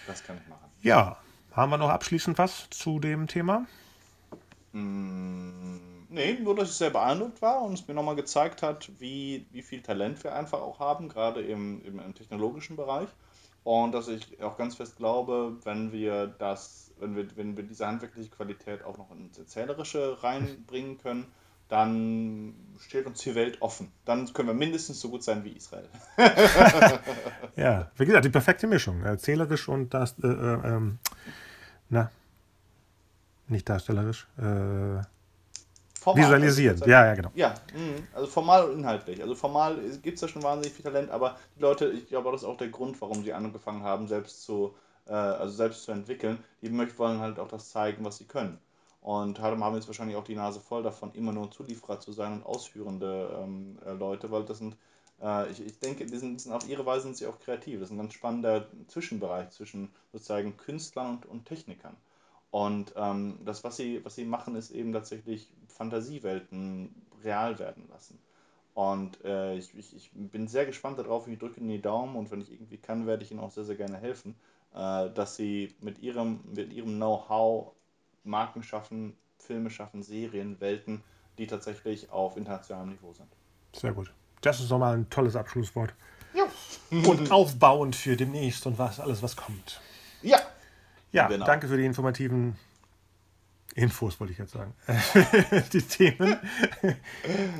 Das 0.07 0.23
kann 0.23 0.37
ich 0.41 0.47
machen. 0.47 0.65
Ja, 0.81 1.17
haben 1.51 1.71
wir 1.71 1.77
noch 1.77 1.89
abschließend 1.89 2.37
was 2.37 2.69
zu 2.69 2.99
dem 2.99 3.27
Thema? 3.27 3.65
Mm, 4.77 6.05
nee, 6.09 6.37
nur 6.39 6.55
dass 6.55 6.69
ich 6.69 6.75
sehr 6.75 6.89
beeindruckt 6.89 7.41
war 7.41 7.61
und 7.61 7.73
es 7.73 7.87
mir 7.87 7.93
nochmal 7.93 8.15
gezeigt 8.15 8.61
hat, 8.61 8.89
wie, 8.99 9.47
wie 9.51 9.61
viel 9.61 9.81
Talent 9.81 10.23
wir 10.23 10.35
einfach 10.35 10.61
auch 10.61 10.79
haben, 10.79 11.09
gerade 11.09 11.41
im, 11.41 11.81
im, 11.83 11.99
im 11.99 12.13
technologischen 12.13 12.75
Bereich. 12.75 13.09
Und 13.63 13.91
dass 13.91 14.07
ich 14.07 14.41
auch 14.41 14.57
ganz 14.57 14.75
fest 14.75 14.95
glaube, 14.95 15.57
wenn 15.63 15.91
wir 15.91 16.27
das, 16.27 16.91
wenn 16.99 17.15
wir, 17.15 17.27
wenn 17.35 17.57
wir 17.57 17.63
diese 17.63 17.85
handwerkliche 17.85 18.29
Qualität 18.29 18.83
auch 18.83 18.97
noch 18.97 19.11
ins 19.11 19.37
Erzählerische 19.37 20.23
reinbringen 20.23 20.97
können, 20.99 21.25
dann 21.67 22.53
steht 22.79 23.05
uns 23.05 23.19
die 23.19 23.35
Welt 23.35 23.61
offen. 23.61 23.91
Dann 24.05 24.31
können 24.31 24.47
wir 24.47 24.55
mindestens 24.55 25.01
so 25.01 25.09
gut 25.09 25.23
sein 25.23 25.43
wie 25.43 25.49
Israel. 25.49 25.89
ja, 27.57 27.91
wie 27.97 28.05
gesagt, 28.05 28.23
die 28.23 28.29
perfekte 28.29 28.67
Mischung. 28.67 29.03
Erzählerisch 29.03 29.67
und 29.67 29.93
das, 29.93 30.15
äh, 30.23 30.27
äh, 30.27 30.67
ähm, 30.67 30.99
na, 31.89 32.09
nicht 33.49 33.67
darstellerisch, 33.69 34.27
äh, 34.37 35.01
formal, 35.99 36.23
visualisiert. 36.23 36.81
Also, 36.81 36.89
ja, 36.89 37.05
ja, 37.05 37.15
genau. 37.15 37.31
Ja, 37.33 37.53
mh, 37.73 38.07
also 38.13 38.27
formal 38.27 38.69
und 38.69 38.79
inhaltlich. 38.79 39.21
Also 39.21 39.35
formal 39.35 39.77
gibt 40.01 40.15
es 40.15 40.21
da 40.21 40.27
schon 40.27 40.43
wahnsinnig 40.43 40.73
viel 40.73 40.83
Talent, 40.83 41.09
aber 41.09 41.37
die 41.55 41.61
Leute, 41.61 41.89
ich 41.89 42.07
glaube, 42.07 42.31
das 42.31 42.41
ist 42.41 42.47
auch 42.47 42.57
der 42.57 42.69
Grund, 42.69 42.99
warum 43.01 43.23
sie 43.23 43.33
angefangen 43.33 43.83
haben, 43.83 44.07
selbst 44.07 44.43
zu, 44.43 44.75
äh, 45.07 45.13
also 45.13 45.53
selbst 45.55 45.83
zu 45.83 45.91
entwickeln. 45.91 46.43
Die 46.61 46.69
möchten 46.69 46.97
wollen 46.99 47.19
halt 47.19 47.39
auch 47.39 47.47
das 47.47 47.69
zeigen, 47.69 48.05
was 48.05 48.17
sie 48.17 48.25
können. 48.25 48.59
Und 49.01 49.39
haben 49.39 49.75
jetzt 49.75 49.87
wahrscheinlich 49.87 50.17
auch 50.17 50.23
die 50.23 50.35
Nase 50.35 50.59
voll 50.59 50.83
davon, 50.83 51.13
immer 51.13 51.31
nur 51.31 51.51
Zulieferer 51.51 51.99
zu 51.99 52.11
sein 52.11 52.33
und 52.33 52.45
ausführende 52.45 53.39
ähm, 53.41 53.77
äh, 53.85 53.93
Leute, 53.93 54.31
weil 54.31 54.43
das 54.43 54.57
sind, 54.57 54.75
äh, 55.21 55.49
ich, 55.49 55.65
ich 55.65 55.79
denke, 55.79 56.05
die 56.05 56.17
sind, 56.17 56.41
sind 56.41 56.51
auf 56.51 56.67
ihre 56.67 56.85
Weise 56.85 57.03
sind 57.03 57.15
sie 57.17 57.27
auch 57.27 57.39
kreativ. 57.39 57.79
Das 57.79 57.89
ist 57.89 57.93
ein 57.93 57.99
ganz 57.99 58.13
spannender 58.13 58.67
Zwischenbereich 58.87 59.49
zwischen 59.51 59.89
sozusagen 60.11 60.57
Künstlern 60.57 61.11
und, 61.17 61.25
und 61.25 61.45
Technikern. 61.45 61.95
Und 62.57 62.91
ähm, 62.95 63.37
das, 63.45 63.63
was 63.63 63.77
sie, 63.77 64.03
was 64.03 64.15
sie 64.15 64.25
machen, 64.25 64.55
ist 64.55 64.71
eben 64.71 64.91
tatsächlich 64.91 65.47
Fantasiewelten 65.67 66.89
real 67.23 67.59
werden 67.59 67.87
lassen. 67.91 68.17
Und 68.73 69.23
äh, 69.23 69.55
ich, 69.55 69.77
ich, 69.77 69.95
ich 69.95 70.09
bin 70.11 70.47
sehr 70.47 70.65
gespannt 70.65 70.97
darauf, 70.97 71.27
ich 71.27 71.37
drücke 71.37 71.59
Ihnen 71.59 71.69
die 71.69 71.83
Daumen 71.83 72.15
und 72.15 72.31
wenn 72.31 72.41
ich 72.41 72.51
irgendwie 72.51 72.77
kann, 72.77 73.05
werde 73.05 73.23
ich 73.23 73.29
Ihnen 73.29 73.41
auch 73.41 73.51
sehr, 73.51 73.63
sehr 73.63 73.75
gerne 73.75 73.97
helfen, 73.97 74.33
äh, 74.73 75.07
dass 75.11 75.35
Sie 75.35 75.75
mit 75.81 75.99
Ihrem, 75.99 76.39
mit 76.51 76.73
ihrem 76.73 76.95
Know-how 76.95 77.73
Marken 78.23 78.63
schaffen, 78.63 79.15
Filme 79.37 79.69
schaffen, 79.69 80.01
Serien, 80.01 80.59
Welten, 80.59 81.03
die 81.37 81.45
tatsächlich 81.45 82.09
auf 82.09 82.37
internationalem 82.37 82.89
Niveau 82.89 83.13
sind. 83.13 83.29
Sehr 83.75 83.93
gut. 83.93 84.11
Das 84.41 84.59
ist 84.59 84.71
nochmal 84.71 84.97
ein 84.97 85.07
tolles 85.11 85.35
Abschlusswort. 85.35 85.93
Ja. 86.33 86.45
Und 87.07 87.31
aufbauend 87.31 87.95
für 87.95 88.15
demnächst 88.15 88.65
und 88.65 88.79
was 88.79 88.99
alles, 88.99 89.21
was 89.21 89.35
kommt. 89.35 89.79
Ja. 91.11 91.27
Genau. 91.27 91.45
danke 91.45 91.67
für 91.67 91.77
die 91.77 91.85
informativen 91.85 92.55
Infos, 93.75 94.19
wollte 94.19 94.33
ich 94.33 94.39
jetzt 94.39 94.53
sagen. 94.53 94.73
die 95.73 95.81
Themen. 95.81 96.37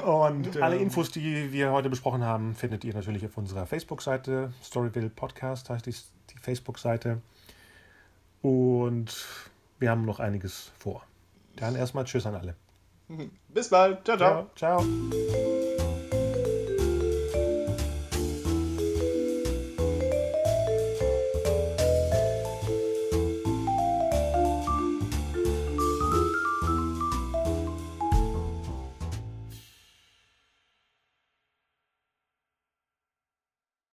Und 0.03 0.55
äh, 0.55 0.61
alle 0.61 0.77
Infos, 0.77 1.11
die 1.11 1.51
wir 1.51 1.71
heute 1.71 1.89
besprochen 1.89 2.23
haben, 2.23 2.55
findet 2.55 2.83
ihr 2.83 2.93
natürlich 2.93 3.23
auf 3.25 3.37
unserer 3.37 3.67
Facebook-Seite. 3.67 4.51
Storyville 4.63 5.09
Podcast 5.09 5.69
heißt 5.69 5.85
die, 5.85 5.91
die 5.91 6.39
Facebook-Seite. 6.41 7.21
Und 8.41 9.27
wir 9.77 9.91
haben 9.91 10.05
noch 10.05 10.19
einiges 10.19 10.71
vor. 10.79 11.03
Dann 11.55 11.75
erstmal 11.75 12.05
Tschüss 12.05 12.25
an 12.25 12.35
alle. 12.35 12.55
Bis 13.49 13.69
bald. 13.69 14.03
Ciao, 14.05 14.17
ciao. 14.17 14.49
ciao. 14.55 14.81
ciao. 14.81 15.56